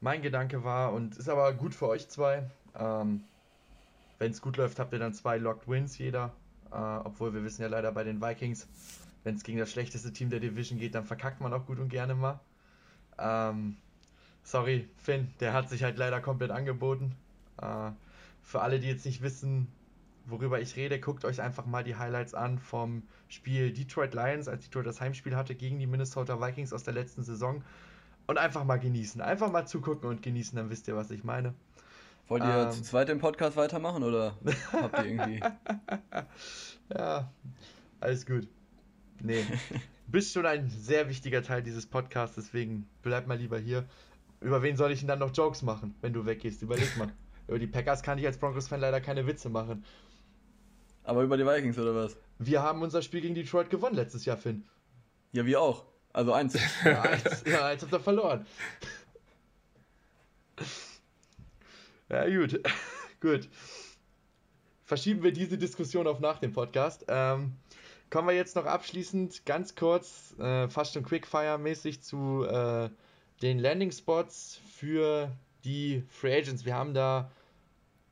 [0.00, 0.92] mein Gedanke war.
[0.92, 2.48] Und ist aber gut für euch zwei.
[2.78, 3.24] Ähm,
[4.24, 6.32] Wenn es gut läuft, habt ihr dann zwei Locked Wins jeder.
[6.72, 8.66] Äh, obwohl wir wissen ja leider bei den Vikings,
[9.22, 11.90] wenn es gegen das schlechteste Team der Division geht, dann verkackt man auch gut und
[11.90, 12.40] gerne mal.
[13.18, 13.76] Ähm,
[14.42, 17.14] sorry, Finn, der hat sich halt leider komplett angeboten.
[17.60, 17.90] Äh,
[18.42, 19.68] für alle, die jetzt nicht wissen,
[20.24, 24.64] worüber ich rede, guckt euch einfach mal die Highlights an vom Spiel Detroit Lions, als
[24.64, 27.62] Detroit das Heimspiel hatte gegen die Minnesota Vikings aus der letzten Saison.
[28.26, 29.20] Und einfach mal genießen.
[29.20, 31.52] Einfach mal zugucken und genießen, dann wisst ihr, was ich meine.
[32.28, 34.38] Wollt ihr ähm, zu zweit im Podcast weitermachen oder
[34.72, 35.40] habt ihr irgendwie.
[36.96, 37.30] ja,
[38.00, 38.48] alles gut.
[39.20, 39.44] Nee.
[40.06, 43.84] Bist schon ein sehr wichtiger Teil dieses Podcasts, deswegen bleib mal lieber hier.
[44.40, 46.62] Über wen soll ich denn dann noch Jokes machen, wenn du weggehst?
[46.62, 47.08] Überleg mal.
[47.48, 49.84] Über die Packers kann ich als Broncos-Fan leider keine Witze machen.
[51.02, 52.16] Aber über die Vikings oder was?
[52.38, 54.64] Wir haben unser Spiel gegen Detroit gewonnen letztes Jahr, Finn.
[55.32, 55.84] Ja, wir auch.
[56.14, 56.54] Also eins.
[56.84, 58.46] ja, eins, ja, eins habt ihr verloren.
[62.10, 62.60] Ja, gut.
[63.20, 63.48] gut.
[64.84, 67.06] Verschieben wir diese Diskussion auf nach dem Podcast.
[67.08, 67.56] Ähm,
[68.10, 72.90] kommen wir jetzt noch abschließend ganz kurz, äh, fast schon Quickfire-mäßig zu äh,
[73.40, 75.32] den Landing-Spots für
[75.64, 76.66] die Free Agents.
[76.66, 77.30] Wir haben da,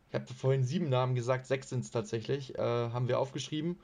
[0.08, 3.78] ich habe vorhin sieben Namen gesagt, sechs sind es tatsächlich, äh, haben wir aufgeschrieben.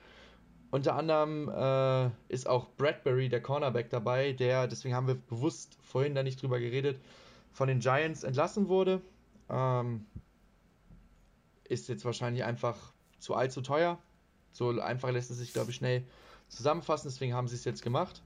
[0.71, 6.15] Unter anderem äh, ist auch Bradbury, der Cornerback, dabei, der, deswegen haben wir bewusst vorhin
[6.15, 6.99] da nicht drüber geredet,
[7.53, 9.03] von den Giants entlassen wurde.
[9.51, 10.07] Ähm,
[11.64, 12.76] ist jetzt wahrscheinlich einfach
[13.18, 13.99] zu allzu teuer.
[14.53, 16.05] So einfach lässt es sich, glaube ich, schnell
[16.49, 18.22] zusammenfassen, deswegen haben sie es jetzt gemacht.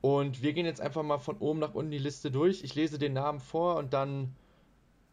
[0.00, 2.62] Und wir gehen jetzt einfach mal von oben nach unten die Liste durch.
[2.62, 4.36] Ich lese den Namen vor und dann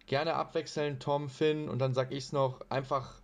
[0.05, 3.21] gerne abwechseln, Tom, Finn und dann sag ich es noch, einfach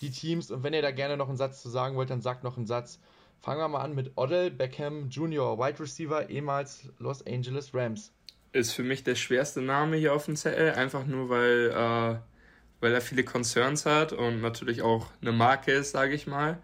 [0.00, 2.44] die Teams und wenn ihr da gerne noch einen Satz zu sagen wollt, dann sagt
[2.44, 3.00] noch einen Satz.
[3.40, 8.12] Fangen wir mal an mit Odell Beckham Jr., Wide Receiver, ehemals Los Angeles Rams.
[8.52, 12.18] Ist für mich der schwerste Name hier auf dem Zettel, einfach nur weil, äh,
[12.80, 16.58] weil er viele Concerns hat und natürlich auch eine Marke ist, sage ich mal.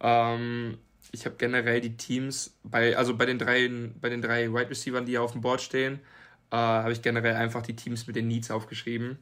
[0.00, 0.78] Ähm,
[1.12, 3.68] ich habe generell die Teams bei, also bei den drei,
[4.00, 6.00] bei den drei Wide Receivers, die hier auf dem Board stehen,
[6.50, 9.18] äh, habe ich generell einfach die Teams mit den Needs aufgeschrieben.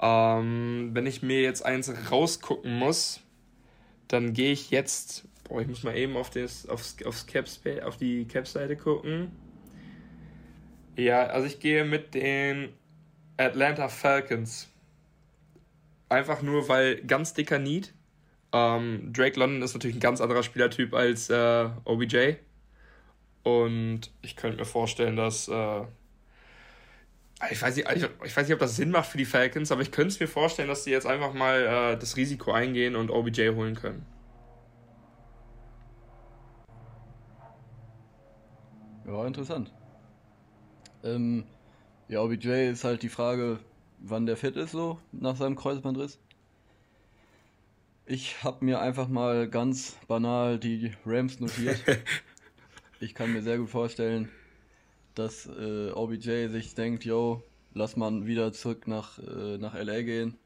[0.00, 3.20] Ähm, wenn ich mir jetzt eins rausgucken muss,
[4.08, 5.24] dann gehe ich jetzt.
[5.44, 9.30] Boah, ich muss mal eben auf, das, aufs, aufs Caps, auf die Caps-Seite gucken.
[10.96, 12.72] Ja, also ich gehe mit den
[13.36, 14.68] Atlanta Falcons.
[16.08, 17.92] Einfach nur, weil ganz dicker Need.
[18.52, 22.36] Ähm, Drake London ist natürlich ein ganz anderer Spielertyp als äh, OBJ.
[23.42, 25.82] Und ich könnte mir vorstellen, dass äh,
[27.50, 27.86] ich weiß, nicht,
[28.24, 30.26] ich weiß nicht, ob das Sinn macht für die Falcons, aber ich könnte es mir
[30.28, 34.06] vorstellen, dass sie jetzt einfach mal äh, das Risiko eingehen und OBJ holen können.
[39.06, 39.75] Ja, interessant.
[41.06, 41.44] Ähm,
[42.08, 43.60] ja, OBJ ist halt die Frage,
[43.98, 46.18] wann der fit ist, so nach seinem Kreuzbandriss.
[48.06, 51.82] Ich habe mir einfach mal ganz banal die Rams notiert.
[53.00, 54.28] ich kann mir sehr gut vorstellen,
[55.14, 57.42] dass äh, OBJ sich denkt, yo,
[57.74, 60.36] lass mal wieder zurück nach, äh, nach LA gehen.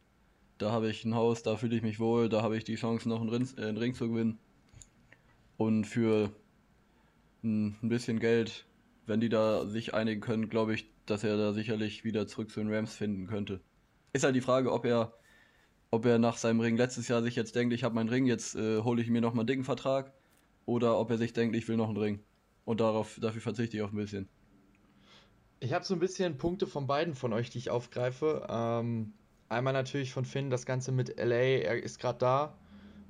[0.58, 3.08] Da habe ich ein Haus, da fühle ich mich wohl, da habe ich die Chance,
[3.08, 4.38] noch einen, Ring, äh, einen Ring zu gewinnen.
[5.56, 6.30] Und für
[7.42, 8.64] ein, ein bisschen Geld,
[9.06, 12.60] wenn die da sich einigen können, glaube ich, dass er da sicherlich wieder zurück zu
[12.60, 13.60] den Rams finden könnte.
[14.12, 15.12] Ist halt die Frage, ob er,
[15.90, 18.54] ob er nach seinem Ring letztes Jahr sich jetzt denkt, ich habe meinen Ring, jetzt
[18.56, 20.12] äh, hole ich mir noch mal einen dicken Vertrag.
[20.66, 22.20] Oder ob er sich denkt, ich will noch einen Ring.
[22.64, 24.28] Und darauf, dafür verzichte ich auch ein bisschen.
[25.58, 28.46] Ich habe so ein bisschen Punkte von beiden von euch, die ich aufgreife.
[28.48, 29.12] Ähm,
[29.48, 32.58] einmal natürlich von Finn, das Ganze mit LA, er ist gerade da.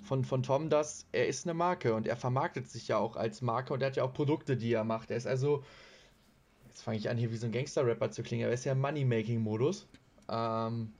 [0.04, 3.42] Von, von Tom das, er ist eine Marke und er vermarktet sich ja auch als
[3.42, 5.10] Marke und er hat ja auch Produkte, die er macht.
[5.10, 5.62] Er ist also,
[6.66, 8.80] jetzt fange ich an hier wie so ein Gangster-Rapper zu klingen, er ist ja im
[8.80, 9.86] Money-Making-Modus.
[10.28, 10.92] Ähm,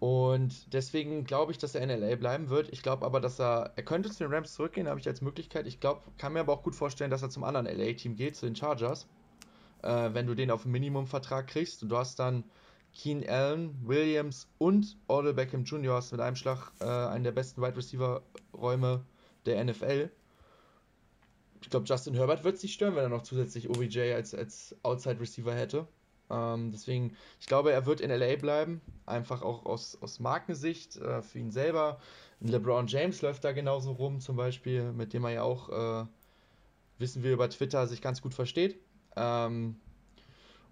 [0.00, 2.72] und deswegen glaube ich, dass er in LA bleiben wird.
[2.72, 5.66] Ich glaube aber, dass er, er könnte zu den Rams zurückgehen, habe ich als Möglichkeit.
[5.66, 8.46] Ich glaube, kann mir aber auch gut vorstellen, dass er zum anderen LA-Team geht, zu
[8.46, 9.06] den Chargers
[9.84, 12.44] äh, wenn du den auf Minimumvertrag kriegst und du hast dann
[12.94, 15.94] Keen Allen, Williams und Odell Beckham Jr.
[15.94, 18.22] hast mit einem Schlag äh, einen der besten Wide Receiver
[18.52, 19.04] Räume
[19.46, 20.10] der NFL.
[21.60, 24.76] Ich glaube, Justin Herbert wird es nicht stören, wenn er noch zusätzlich OBJ als, als
[24.82, 25.88] Outside Receiver hätte.
[26.30, 28.80] Ähm, deswegen, ich glaube, er wird in LA bleiben.
[29.06, 31.98] Einfach auch aus, aus Markensicht äh, für ihn selber.
[32.40, 35.68] LeBron James läuft da genauso rum, zum Beispiel, mit dem er ja auch,
[36.02, 36.06] äh,
[36.98, 38.78] wissen wir über Twitter, sich ganz gut versteht.
[39.16, 39.76] Ähm,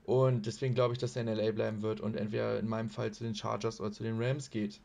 [0.05, 3.12] und deswegen glaube ich, dass er in LA bleiben wird und entweder in meinem Fall
[3.12, 4.80] zu den Chargers oder zu den Rams geht.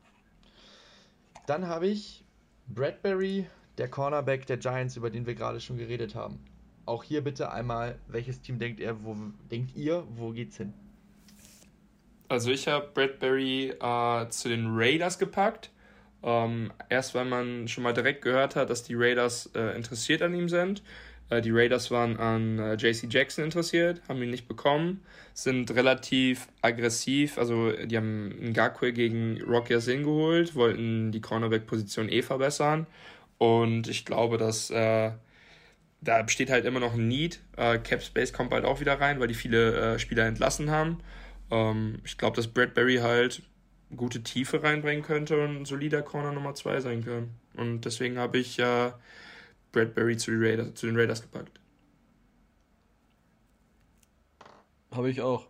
[1.47, 2.23] Dann habe ich
[2.67, 3.47] Bradbury,
[3.77, 6.39] der Cornerback der Giants, über den wir gerade schon geredet haben.
[6.85, 9.15] auch hier bitte einmal, welches Team denkt ihr, wo
[9.51, 10.73] denkt ihr, wo geht's hin?
[12.29, 15.71] Also ich habe Bradbury äh, zu den Raiders gepackt.
[16.23, 20.33] Ähm, erst weil man schon mal direkt gehört hat, dass die Raiders äh, interessiert an
[20.33, 20.81] ihm sind.
[21.29, 25.01] Äh, die Raiders waren an äh, JC Jackson interessiert, haben ihn nicht bekommen,
[25.33, 27.37] sind relativ aggressiv.
[27.37, 32.87] Also die haben Ngakwe gegen Rocky Yassin geholt, wollten die Cornerback-Position eh verbessern.
[33.37, 35.11] Und ich glaube, dass äh,
[36.01, 37.39] da besteht halt immer noch ein Need.
[37.55, 40.99] Äh, Cap Space kommt bald auch wieder rein, weil die viele äh, Spieler entlassen haben.
[41.51, 43.41] Ähm, ich glaube, dass Bradbury halt
[43.95, 47.29] gute Tiefe reinbringen könnte und ein solider Corner Nummer 2 sein kann.
[47.55, 48.91] Und deswegen habe ich äh,
[49.71, 51.59] Bradbury zu, Raiders, zu den Raiders gepackt.
[54.91, 55.47] Habe ich auch.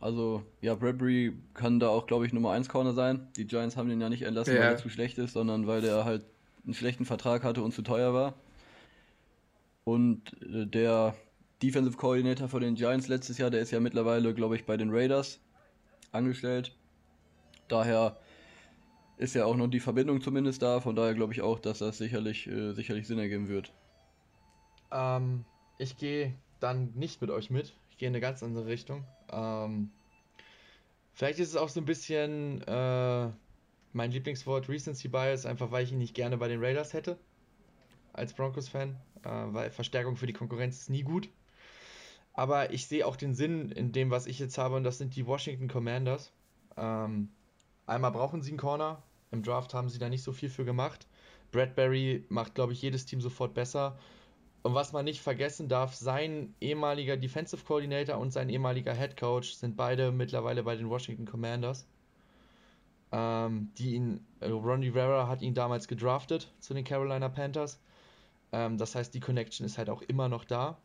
[0.00, 3.28] Also, ja, Bradbury kann da auch, glaube ich, Nummer 1 Corner sein.
[3.36, 4.60] Die Giants haben den ja nicht entlassen, ja.
[4.60, 6.24] weil er zu schlecht ist, sondern weil der halt
[6.64, 8.34] einen schlechten Vertrag hatte und zu teuer war.
[9.84, 11.14] Und äh, der
[11.62, 14.90] Defensive Coordinator von den Giants letztes Jahr, der ist ja mittlerweile, glaube ich, bei den
[14.90, 15.38] Raiders
[16.12, 16.74] angestellt.
[17.68, 18.16] Daher
[19.20, 20.80] ist ja auch noch die Verbindung zumindest da.
[20.80, 23.70] Von daher glaube ich auch, dass das sicherlich, äh, sicherlich Sinn ergeben wird.
[24.90, 25.44] Ähm,
[25.76, 27.74] ich gehe dann nicht mit euch mit.
[27.90, 29.04] Ich gehe in eine ganz andere Richtung.
[29.30, 29.90] Ähm,
[31.12, 33.28] vielleicht ist es auch so ein bisschen äh,
[33.92, 37.18] mein Lieblingswort Recency Bias, einfach weil ich ihn nicht gerne bei den Raiders hätte.
[38.14, 38.96] Als Broncos-Fan.
[39.22, 41.28] Äh, weil Verstärkung für die Konkurrenz ist nie gut.
[42.32, 45.14] Aber ich sehe auch den Sinn in dem, was ich jetzt habe, und das sind
[45.14, 46.32] die Washington Commanders.
[46.78, 47.28] Ähm,
[47.84, 49.02] einmal brauchen sie einen Corner.
[49.30, 51.06] Im Draft haben sie da nicht so viel für gemacht.
[51.52, 53.98] Bradbury macht, glaube ich, jedes Team sofort besser.
[54.62, 59.54] Und was man nicht vergessen darf, sein ehemaliger Defensive Coordinator und sein ehemaliger Head Coach
[59.54, 61.86] sind beide mittlerweile bei den Washington Commanders.
[63.12, 67.80] Ähm, die ihn, äh, Ron Rivera hat ihn damals gedraftet zu den Carolina Panthers.
[68.52, 70.78] Ähm, das heißt, die Connection ist halt auch immer noch da.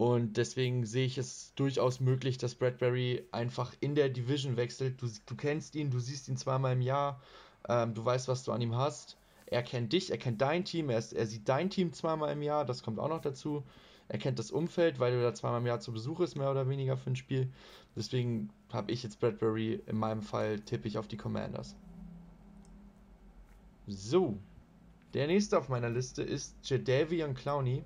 [0.00, 5.02] Und deswegen sehe ich es durchaus möglich, dass Bradbury einfach in der Division wechselt.
[5.02, 7.20] Du, du kennst ihn, du siehst ihn zweimal im Jahr,
[7.68, 9.18] ähm, du weißt, was du an ihm hast.
[9.44, 12.40] Er kennt dich, er kennt dein Team, er, ist, er sieht dein Team zweimal im
[12.40, 13.62] Jahr, das kommt auch noch dazu.
[14.08, 16.66] Er kennt das Umfeld, weil du da zweimal im Jahr zu Besuch ist, mehr oder
[16.66, 17.52] weniger für ein Spiel.
[17.94, 21.76] Deswegen habe ich jetzt Bradbury, in meinem Fall tippe ich auf die Commanders.
[23.86, 24.38] So,
[25.12, 27.84] der nächste auf meiner Liste ist Jadavion Clowney,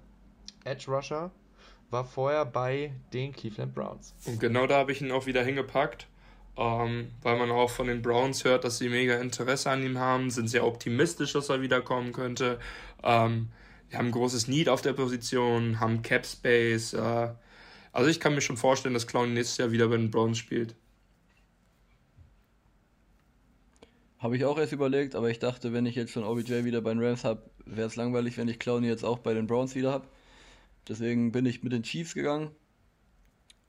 [0.63, 1.33] Edge Rusher
[1.91, 4.15] war vorher bei den Cleveland Browns.
[4.27, 6.07] Und genau da habe ich ihn auch wieder hingepackt,
[6.57, 10.31] ähm, weil man auch von den Browns hört, dass sie mega Interesse an ihm haben,
[10.31, 12.59] sind sehr optimistisch, dass er wiederkommen könnte.
[13.03, 13.49] Ähm,
[13.89, 16.95] wir haben ein großes Need auf der Position, haben Cap Space.
[16.95, 17.29] Äh,
[17.93, 20.75] also ich kann mir schon vorstellen, dass Clown nächstes Jahr wieder bei den Browns spielt.
[24.19, 26.95] Habe ich auch erst überlegt, aber ich dachte, wenn ich jetzt schon OBJ wieder bei
[26.95, 29.93] den Rams habe, wäre es langweilig, wenn ich Clown jetzt auch bei den Browns wieder
[29.93, 30.07] habe.
[30.89, 32.51] Deswegen bin ich mit den Chiefs gegangen.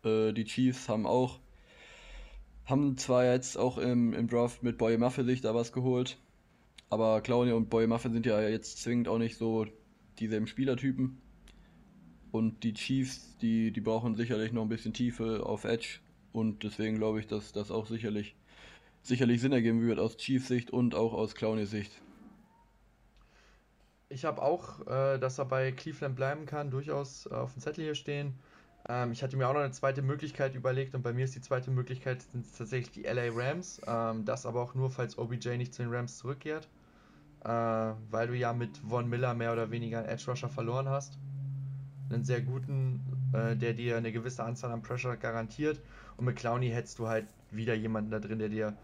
[0.04, 1.40] Äh, die Chiefs haben auch,
[2.66, 6.18] haben zwar jetzt auch im, im Draft mit Boy Muffin sich da was geholt,
[6.90, 9.66] aber Clowney und Boy Muffin sind ja jetzt zwingend auch nicht so
[10.20, 11.22] dieselben Spielertypen.
[12.32, 16.00] Und die Chiefs, die, die brauchen sicherlich noch ein bisschen Tiefe auf Edge.
[16.34, 18.36] Und deswegen glaube ich, dass das auch sicherlich,
[19.04, 22.02] sicherlich Sinn ergeben wird aus Chiefs Sicht und auch aus Clowneys Sicht.
[24.10, 27.84] Ich habe auch, äh, dass er bei Cleveland bleiben kann, durchaus äh, auf dem Zettel
[27.84, 28.36] hier stehen.
[28.88, 31.42] Ähm, ich hatte mir auch noch eine zweite Möglichkeit überlegt und bei mir ist die
[31.42, 32.24] zweite Möglichkeit
[32.58, 33.82] tatsächlich die LA Rams.
[33.88, 36.68] Ähm, das aber auch nur, falls OBJ nicht zu den Rams zurückkehrt.
[37.44, 41.18] Äh, weil du ja mit Von Miller mehr oder weniger einen Edge Rusher verloren hast.
[42.12, 43.02] Einen sehr guten,
[43.34, 45.82] äh, der dir eine gewisse Anzahl an Pressure garantiert.
[46.18, 48.78] Und mit Clowney hättest du halt wieder jemanden da drin, der dir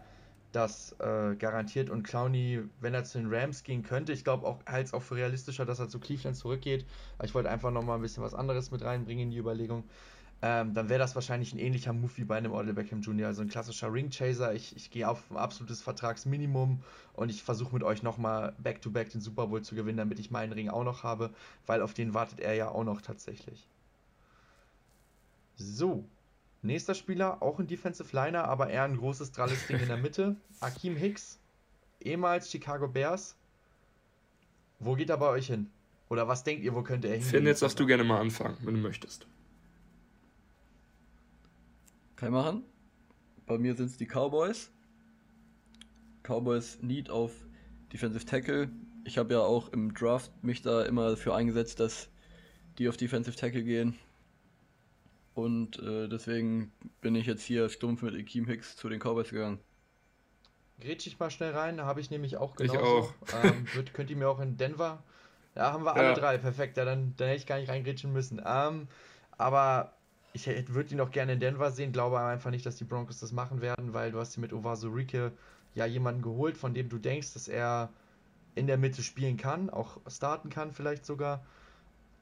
[0.52, 1.90] das äh, garantiert.
[1.90, 5.02] Und Clowney, wenn er zu den Rams gehen könnte, ich glaube auch, halte es auch
[5.02, 6.86] für realistischer, dass er zu Cleveland zurückgeht.
[7.22, 9.84] Ich wollte einfach nochmal ein bisschen was anderes mit reinbringen in die Überlegung.
[10.44, 13.42] Ähm, dann wäre das wahrscheinlich ein ähnlicher Move wie bei einem Odell Beckham Jr., also
[13.42, 14.52] ein klassischer Ringchaser.
[14.54, 16.82] Ich, ich gehe auf ein absolutes Vertragsminimum
[17.14, 20.52] und ich versuche mit euch nochmal back-to-back den Super Bowl zu gewinnen, damit ich meinen
[20.52, 21.30] Ring auch noch habe,
[21.66, 23.68] weil auf den wartet er ja auch noch tatsächlich.
[25.56, 26.04] So,
[26.62, 30.36] Nächster Spieler, auch ein Defensive Liner, aber eher ein großes, dralles Ding in der Mitte.
[30.60, 31.40] Akeem Hicks,
[32.00, 33.36] ehemals Chicago Bears.
[34.78, 35.70] Wo geht er bei euch hin?
[36.08, 37.22] Oder was denkt ihr, wo könnte er hin?
[37.22, 39.26] Finn, jetzt darfst du gerne mal anfangen, wenn du möchtest.
[42.14, 42.62] Kann ich machen.
[43.46, 44.70] Bei mir sind es die Cowboys.
[46.22, 47.32] Cowboys Need auf
[47.92, 48.70] Defensive Tackle.
[49.04, 52.08] Ich habe ja auch im Draft mich da immer dafür eingesetzt, dass
[52.78, 53.98] die auf Defensive Tackle gehen.
[55.34, 59.58] Und äh, deswegen bin ich jetzt hier stumpf mit Akeem Hicks zu den Cowboys gegangen.
[60.80, 62.78] Grätsch ich mal schnell rein, habe ich nämlich auch genauso.
[62.78, 63.44] Ich auch.
[63.44, 65.02] Ähm, wird, könnt ihr mir auch in Denver
[65.54, 66.14] Ja, haben wir alle ja.
[66.14, 66.38] drei.
[66.38, 66.76] Perfekt.
[66.76, 68.42] Ja, dann, dann hätte ich gar nicht reingrätschen müssen.
[68.44, 68.88] Ähm,
[69.38, 69.94] aber
[70.34, 71.92] ich würde ihn auch gerne in Denver sehen.
[71.92, 75.32] Glaube einfach nicht, dass die Broncos das machen werden, weil du hast hier mit Ovazurike
[75.74, 77.90] ja jemanden geholt, von dem du denkst, dass er
[78.54, 81.44] in der Mitte spielen kann, auch starten kann vielleicht sogar.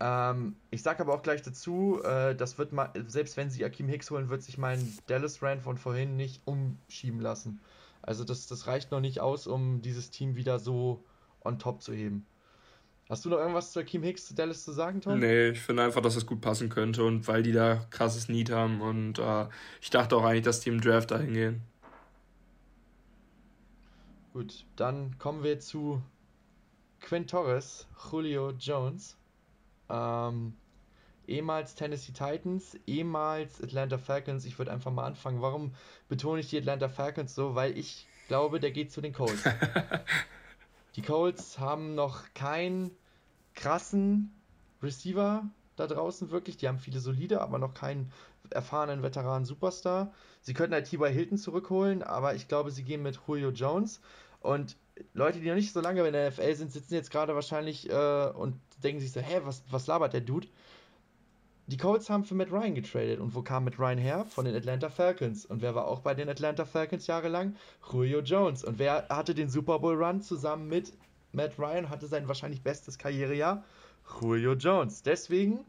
[0.01, 3.86] Ähm, ich sage aber auch gleich dazu, äh, das wird mal, selbst wenn sie Akim
[3.86, 7.61] Hicks holen, wird sich mein Dallas Rand von vorhin nicht umschieben lassen.
[8.01, 11.05] Also das, das reicht noch nicht aus, um dieses Team wieder so
[11.44, 12.26] on top zu heben.
[13.11, 15.18] Hast du noch irgendwas zu Akim Hicks, zu Dallas zu sagen, Tom?
[15.18, 18.51] Nee, ich finde einfach, dass es gut passen könnte und weil die da krasses Need
[18.51, 19.48] haben und äh,
[19.82, 21.61] ich dachte auch eigentlich, dass die im Draft dahin gehen.
[24.32, 26.01] Gut, dann kommen wir zu
[27.01, 29.16] Quinn Torres, Julio Jones.
[29.91, 30.55] Ähm,
[31.26, 34.45] ehemals Tennessee Titans, ehemals Atlanta Falcons.
[34.45, 35.43] Ich würde einfach mal anfangen.
[35.43, 35.74] Warum
[36.09, 37.55] betone ich die Atlanta Falcons so?
[37.55, 39.43] Weil ich glaube, der geht zu den Colts.
[40.97, 42.91] die Colts haben noch keinen
[43.55, 44.32] krassen
[44.82, 45.45] Receiver
[45.76, 46.57] da draußen wirklich.
[46.57, 48.12] Die haben viele solide, aber noch keinen
[48.51, 50.12] erfahrenen Veteranen Superstar.
[50.41, 51.12] Sie könnten halt T.Y.
[51.12, 54.01] Hilton zurückholen, aber ich glaube, sie gehen mit Julio Jones.
[54.41, 54.76] Und
[55.12, 58.30] Leute, die noch nicht so lange in der NFL sind, sitzen jetzt gerade wahrscheinlich äh,
[58.34, 60.48] und denken sich so, hä, was, was labert der Dude?
[61.66, 63.20] Die Colts haben für Matt Ryan getradet.
[63.20, 64.24] Und wo kam Matt Ryan her?
[64.24, 65.46] Von den Atlanta Falcons.
[65.46, 67.55] Und wer war auch bei den Atlanta Falcons jahrelang?
[67.92, 68.64] Julio Jones.
[68.64, 70.92] Und wer hatte den Super Bowl Run zusammen mit
[71.30, 71.88] Matt Ryan?
[71.88, 73.62] Hatte sein wahrscheinlich bestes Karrierejahr?
[74.20, 75.03] Julio Jones.
[75.03, 75.64] Deswegen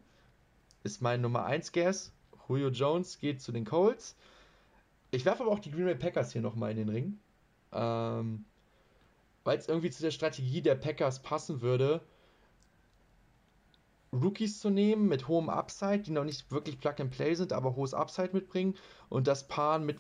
[0.84, 2.12] ist mein Nummer 1 Guess.
[2.48, 4.16] Julio Jones geht zu den Colts.
[5.12, 7.20] Ich werfe aber auch die Green Bay Packers hier nochmal in den Ring.
[7.74, 8.46] Ähm,
[9.44, 12.02] weil es irgendwie zu der Strategie der Packers passen würde,
[14.14, 17.76] Rookies zu nehmen mit hohem Upside, die noch nicht wirklich Plug and Play sind, aber
[17.76, 18.76] hohes Upside mitbringen
[19.08, 20.00] und das Paaren mit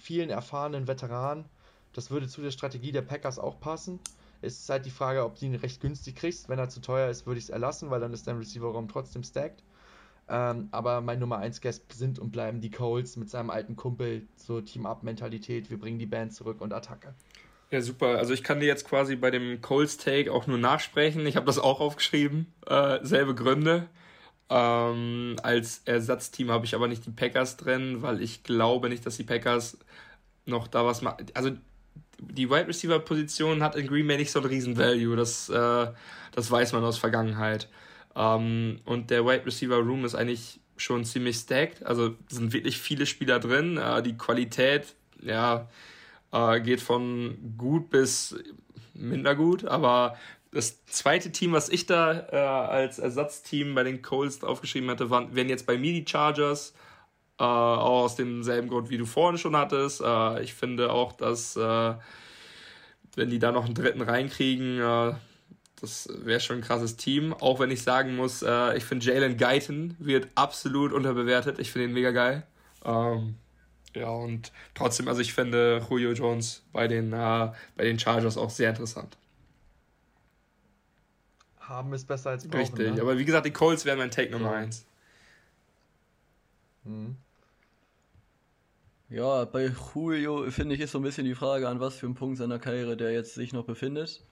[0.00, 1.44] vielen erfahrenen Veteranen.
[1.92, 3.98] Das würde zu der Strategie der Packers auch passen.
[4.40, 6.48] Es ist halt die Frage, ob du ihn recht günstig kriegst.
[6.48, 9.22] Wenn er zu teuer ist, würde ich es erlassen, weil dann ist dein Receiver-Raum trotzdem
[9.22, 9.62] stacked.
[10.28, 14.26] Ähm, aber mein Nummer 1 Guest sind und bleiben die Coles mit seinem alten Kumpel,
[14.36, 15.68] so Team-Up-Mentalität.
[15.68, 17.14] Wir bringen die Band zurück und Attacke.
[17.70, 18.18] Ja, super.
[18.18, 21.24] Also ich kann dir jetzt quasi bei dem Coles Take auch nur nachsprechen.
[21.26, 22.52] Ich habe das auch aufgeschrieben.
[22.66, 23.88] Äh, selbe Gründe.
[24.48, 29.16] Ähm, als Ersatzteam habe ich aber nicht die Packers drin, weil ich glaube nicht, dass
[29.16, 29.78] die Packers
[30.46, 31.26] noch da was machen.
[31.34, 31.52] Also
[32.18, 35.16] die Wide Receiver Position hat in Green Bay nicht so einen riesen Value.
[35.16, 35.86] Das, äh,
[36.32, 37.68] das weiß man aus Vergangenheit.
[38.16, 41.86] Ähm, und der Wide Receiver Room ist eigentlich schon ziemlich stacked.
[41.86, 43.76] Also sind wirklich viele Spieler drin.
[43.76, 45.68] Äh, die Qualität, ja,
[46.32, 48.36] äh, geht von gut bis
[48.94, 50.16] minder gut, aber
[50.52, 55.34] das zweite Team, was ich da äh, als Ersatzteam bei den Coles aufgeschrieben hatte, waren,
[55.34, 56.74] wären jetzt bei mir die Chargers.
[57.38, 60.00] Äh, auch aus demselben Grund, wie du vorhin schon hattest.
[60.00, 61.94] Äh, ich finde auch, dass äh,
[63.14, 65.14] wenn die da noch einen dritten reinkriegen, äh,
[65.80, 67.32] das wäre schon ein krasses Team.
[67.32, 71.58] Auch wenn ich sagen muss, äh, ich finde Jalen Guyton wird absolut unterbewertet.
[71.58, 72.46] Ich finde ihn mega geil.
[72.84, 73.36] Ähm,
[73.94, 78.50] ja, und trotzdem, also ich finde Julio Jones bei den, äh, bei den Chargers auch
[78.50, 79.16] sehr interessant.
[81.58, 83.00] Haben ist besser als brauchen, Richtig, ne?
[83.00, 84.84] aber wie gesagt, die Colts wären mein Take Nummer 1.
[86.84, 87.16] Mhm.
[89.08, 92.14] Ja, bei Julio finde ich ist so ein bisschen die Frage, an was für einem
[92.14, 94.22] Punkt seiner Karriere der jetzt sich noch befindet.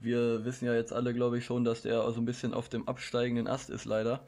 [0.00, 2.88] Wir wissen ja jetzt alle, glaube ich, schon, dass der so ein bisschen auf dem
[2.88, 4.24] absteigenden Ast ist, leider.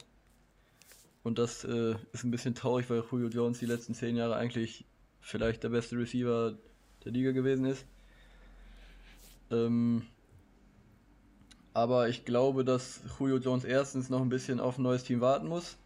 [1.23, 4.85] Und das äh, ist ein bisschen traurig, weil Julio Jones die letzten zehn Jahre eigentlich
[5.21, 6.57] vielleicht der beste Receiver
[7.05, 7.85] der Liga gewesen ist.
[9.49, 10.03] Ähm,
[11.73, 15.47] aber ich glaube, dass Julio Jones erstens noch ein bisschen auf ein neues Team warten
[15.47, 15.77] muss,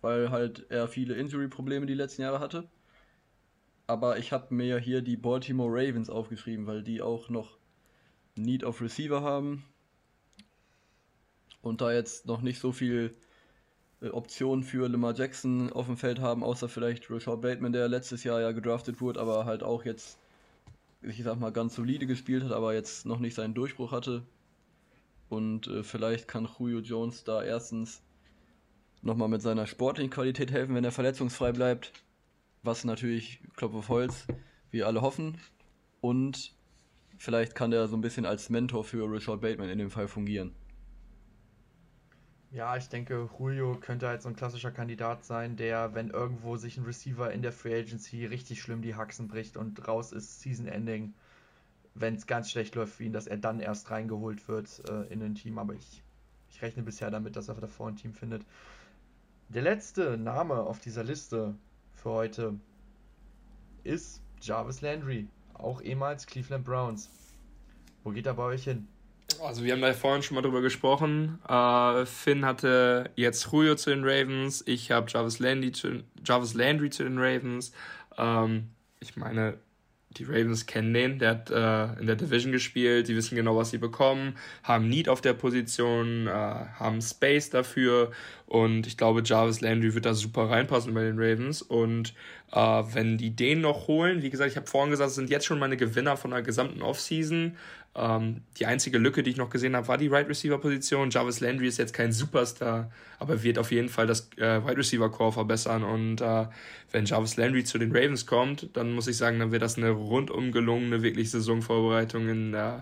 [0.00, 2.66] weil halt er viele Injury-Probleme die letzten Jahre hatte.
[3.86, 7.58] Aber ich habe mir ja hier die Baltimore Ravens aufgeschrieben, weil die auch noch
[8.36, 9.64] Need of Receiver haben
[11.60, 13.14] und da jetzt noch nicht so viel
[14.10, 18.40] Optionen für Lamar Jackson auf dem Feld haben, außer vielleicht Rashad Bateman, der letztes Jahr
[18.40, 20.18] ja gedraftet wurde, aber halt auch jetzt,
[21.02, 24.22] ich sag mal, ganz solide gespielt hat, aber jetzt noch nicht seinen Durchbruch hatte.
[25.28, 28.02] Und äh, vielleicht kann Julio Jones da erstens
[29.02, 31.92] nochmal mit seiner sportlichen Qualität helfen, wenn er verletzungsfrei bleibt.
[32.62, 34.26] Was natürlich, Klopf auf Holz,
[34.70, 35.38] wir alle hoffen.
[36.00, 36.52] Und
[37.18, 40.52] vielleicht kann der so ein bisschen als Mentor für Rashad Bateman in dem Fall fungieren.
[42.52, 46.76] Ja, ich denke, Julio könnte halt so ein klassischer Kandidat sein, der, wenn irgendwo sich
[46.76, 50.68] ein Receiver in der Free Agency richtig schlimm die Haxen bricht und raus ist, Season
[50.68, 51.14] Ending,
[51.94, 55.22] wenn es ganz schlecht läuft für ihn, dass er dann erst reingeholt wird äh, in
[55.22, 55.58] ein Team.
[55.58, 56.02] Aber ich,
[56.50, 58.44] ich rechne bisher damit, dass er davor ein Team findet.
[59.48, 61.54] Der letzte Name auf dieser Liste
[61.94, 62.60] für heute
[63.82, 67.08] ist Jarvis Landry, auch ehemals Cleveland Browns.
[68.04, 68.88] Wo geht er bei euch hin?
[69.40, 71.38] Also wir haben da vorhin schon mal drüber gesprochen.
[71.48, 76.90] Äh, Finn hatte jetzt Julio zu den Ravens, ich habe Jarvis Landry zu, Jarvis Landry
[76.90, 77.72] zu den Ravens.
[78.18, 78.68] Ähm,
[79.00, 79.58] ich meine,
[80.18, 83.70] die Ravens kennen den, der hat äh, in der Division gespielt, sie wissen genau, was
[83.70, 88.10] sie bekommen, haben Need auf der Position, äh, haben Space dafür.
[88.46, 91.62] Und ich glaube, Jarvis Landry wird da super reinpassen bei den Ravens.
[91.62, 92.14] Und
[92.52, 95.58] äh, wenn die den noch holen, wie gesagt, ich habe vorhin gesagt, sind jetzt schon
[95.58, 97.56] meine Gewinner von der gesamten Offseason,
[97.94, 101.10] ähm, die einzige Lücke, die ich noch gesehen habe, war die Right Receiver Position.
[101.10, 105.10] Jarvis Landry ist jetzt kein Superstar, aber wird auf jeden Fall das äh, Wide Receiver
[105.10, 105.84] Core verbessern.
[105.84, 106.46] Und äh,
[106.90, 109.90] wenn Jarvis Landry zu den Ravens kommt, dann muss ich sagen, dann wird das eine
[109.90, 112.80] rundum gelungene, wirklich Saisonvorbereitung in äh,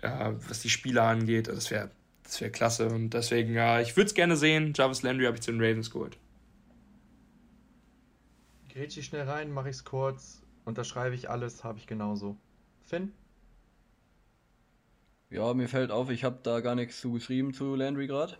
[0.00, 1.48] was die Spieler angeht.
[1.48, 1.90] Das wäre
[2.28, 2.88] das wäre klasse.
[2.88, 4.74] Und deswegen, ja, ich würde es gerne sehen.
[4.76, 6.18] Jarvis Landry habe ich zu den Ravens geholt.
[8.68, 12.36] Grätsche schnell rein, mache ich es kurz, unterschreibe ich alles, habe ich genauso.
[12.84, 13.12] Finn?
[15.30, 18.36] Ja, mir fällt auf, ich habe da gar nichts zu geschrieben zu Landry gerade.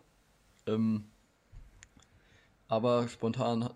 [0.67, 1.05] Ähm,
[2.67, 3.69] aber spontan,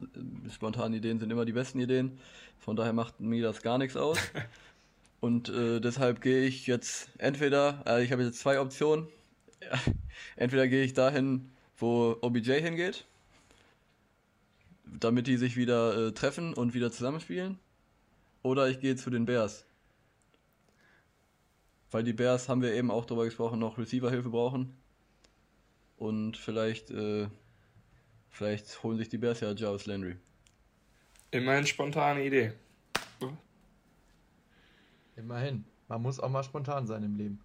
[0.50, 2.18] spontane Ideen sind immer die besten Ideen.
[2.58, 4.18] Von daher macht mir das gar nichts aus.
[5.20, 9.08] Und äh, deshalb gehe ich jetzt entweder, äh, ich habe jetzt zwei Optionen.
[10.36, 13.04] entweder gehe ich dahin, wo OBJ hingeht,
[14.84, 17.58] damit die sich wieder äh, treffen und wieder zusammenspielen.
[18.42, 19.64] Oder ich gehe zu den Bears.
[21.92, 24.74] Weil die Bears, haben wir eben auch darüber gesprochen, noch Receiver-Hilfe brauchen.
[25.98, 27.28] Und vielleicht, äh,
[28.30, 30.16] vielleicht holen sich die Bears ja Jarvis Landry.
[31.30, 32.52] Immerhin spontane Idee.
[35.16, 35.64] Immerhin.
[35.88, 37.40] Man muss auch mal spontan sein im Leben.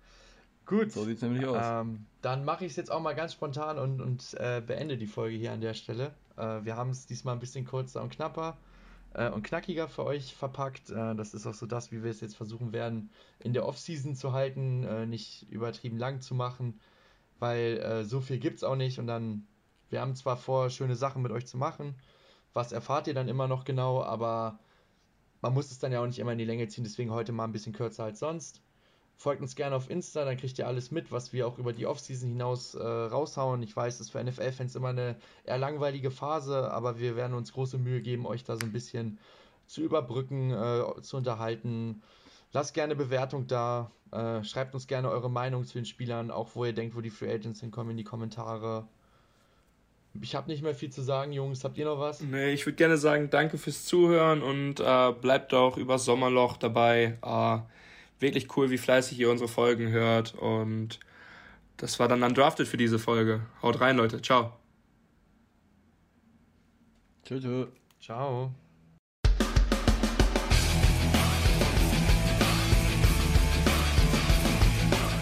[0.66, 0.94] Gut.
[0.94, 1.62] So sieht es nämlich aus.
[1.62, 5.08] Ähm, dann mache ich es jetzt auch mal ganz spontan und, und äh, beende die
[5.08, 6.14] Folge hier an der Stelle.
[6.38, 8.58] Äh, wir haben es diesmal ein bisschen kurzer und knapper
[9.18, 10.90] äh, und knackiger für euch verpackt.
[10.90, 13.10] Äh, das ist auch so das, wie wir es jetzt versuchen werden,
[13.40, 16.80] in der Offseason zu halten, äh, nicht übertrieben lang zu machen,
[17.40, 19.48] weil äh, so viel gibt es auch nicht und dann,
[19.90, 21.96] wir haben zwar vor, schöne Sachen mit euch zu machen,
[22.54, 24.60] was erfahrt ihr dann immer noch genau, aber
[25.42, 27.46] man muss es dann ja auch nicht immer in die Länge ziehen, deswegen heute mal
[27.46, 28.62] ein bisschen kürzer als sonst.
[29.20, 31.88] Folgt uns gerne auf Insta, dann kriegt ihr alles mit, was wir auch über die
[31.88, 33.64] Offseason hinaus äh, raushauen.
[33.64, 37.52] Ich weiß, es ist für NFL-Fans immer eine eher langweilige Phase, aber wir werden uns
[37.52, 39.18] große Mühe geben, euch da so ein bisschen
[39.66, 42.04] zu überbrücken, äh, zu unterhalten.
[42.54, 43.90] Lasst gerne Bewertung da.
[44.12, 47.10] Äh, schreibt uns gerne eure Meinung zu den Spielern, auch wo ihr denkt, wo die
[47.10, 48.88] Free Agents hinkommen, in die Kommentare.
[50.22, 51.64] Ich habe nicht mehr viel zu sagen, Jungs.
[51.64, 52.22] Habt ihr noch was?
[52.22, 57.18] Nee, ich würde gerne sagen, danke fürs Zuhören und äh, bleibt auch über Sommerloch dabei.
[58.20, 60.34] Wirklich cool, wie fleißig ihr unsere Folgen hört.
[60.36, 61.00] Und
[61.78, 63.42] das war dann Undrafted für diese Folge.
[63.62, 64.22] Haut rein, Leute.
[64.22, 64.54] Ciao.
[67.24, 67.68] Tschüss.
[68.02, 68.52] Ciao.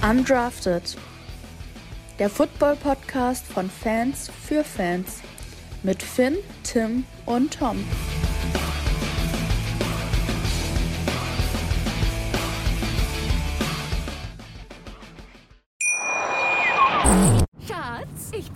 [0.08, 0.98] Undrafted.
[2.20, 5.22] Der Football-Podcast von Fans für Fans.
[5.84, 7.84] Mit Finn, Tim und Tom.